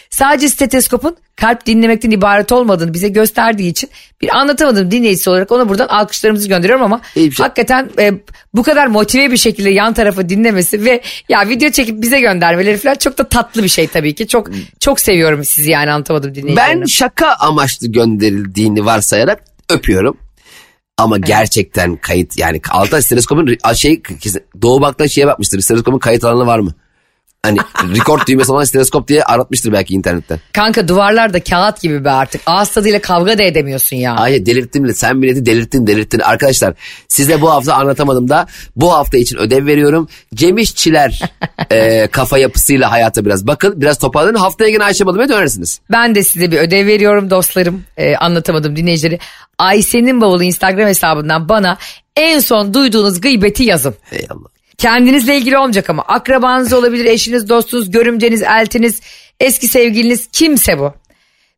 [0.09, 3.89] sadece steteskopun kalp dinlemekten ibaret olmadığını bize gösterdiği için
[4.21, 7.43] bir anlatamadım dinleyicisi olarak ona buradan alkışlarımızı gönderiyorum ama İyi şey.
[7.43, 8.13] hakikaten e,
[8.53, 12.95] bu kadar motive bir şekilde yan tarafı dinlemesi ve ya video çekip bize göndermeleri falan
[12.95, 14.27] çok da tatlı bir şey tabii ki.
[14.27, 16.81] Çok çok seviyorum sizi yani anlatamadım dinleyicilerim.
[16.81, 20.17] Ben şaka amaçlı gönderildiğini varsayarak öpüyorum.
[20.97, 24.01] Ama gerçekten kayıt yani altta stetoskopun şey
[24.61, 25.61] Doğu Bak'ta şeye bakmıştır.
[25.61, 26.73] Stetoskopun kayıt alanı var mı?
[27.47, 27.59] Hani
[27.97, 30.39] record düğmesi olan stetoskop diye aratmıştır belki internetten.
[30.53, 32.41] Kanka duvarlarda kağıt gibi be artık.
[32.45, 34.15] Ağız tadıyla kavga da edemiyorsun ya.
[34.15, 34.95] Ay delirttim mi?
[34.95, 36.19] Sen milleti delirttin delirttin.
[36.19, 36.73] Arkadaşlar
[37.07, 40.07] size bu hafta anlatamadım da bu hafta için ödev veriyorum.
[40.35, 41.21] Cem İşçiler
[41.71, 43.81] e, kafa yapısıyla hayata biraz bakın.
[43.81, 44.37] Biraz toparlanın.
[44.37, 45.79] Haftaya yine Ayşe Balıbı'ya dönersiniz.
[45.91, 47.83] Ben de size bir ödev veriyorum dostlarım.
[47.97, 49.19] Ee, anlatamadım dinleyicileri.
[49.59, 51.77] Ayşe'nin bavulu Instagram hesabından bana
[52.15, 53.95] en son duyduğunuz gıybeti yazın.
[54.11, 54.56] Eyvallah.
[54.77, 59.01] Kendinizle ilgili olmayacak ama akrabanız olabilir, eşiniz, dostunuz, görümceniz, eltiniz,
[59.39, 60.93] eski sevgiliniz kimse bu.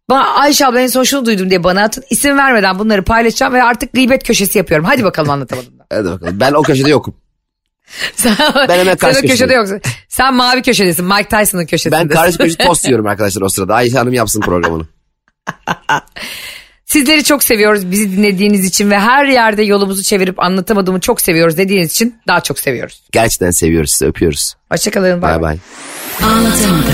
[0.10, 2.03] Bana Ayşe abla en son şunu duydum diye bana atın.
[2.10, 4.86] İsim vermeden bunları paylaşacağım ve artık gıybet köşesi yapıyorum.
[4.86, 5.79] Hadi bakalım anlatamadım.
[5.79, 5.86] da.
[5.95, 6.39] Hadi bakalım.
[6.39, 7.15] Ben o köşede yokum.
[8.15, 9.82] Sen, Ben hemen sen karşı o köşede yoksun.
[10.08, 11.05] Sen mavi köşedesin.
[11.05, 12.10] Mike Tyson'ın köşesindesin.
[12.10, 13.75] Ben karşı köşe tost yiyorum arkadaşlar o sırada.
[13.75, 14.84] Ayşe Hanım yapsın programını.
[16.89, 21.91] Sizleri çok seviyoruz bizi dinlediğiniz için ve her yerde yolumuzu çevirip anlatamadığımı çok seviyoruz dediğiniz
[21.91, 23.02] için daha çok seviyoruz.
[23.12, 24.56] Gerçekten seviyoruz sizi öpüyoruz.
[24.71, 25.21] Hoşçakalın.
[25.21, 25.58] Bay bay.
[26.23, 26.93] Anlatamadım.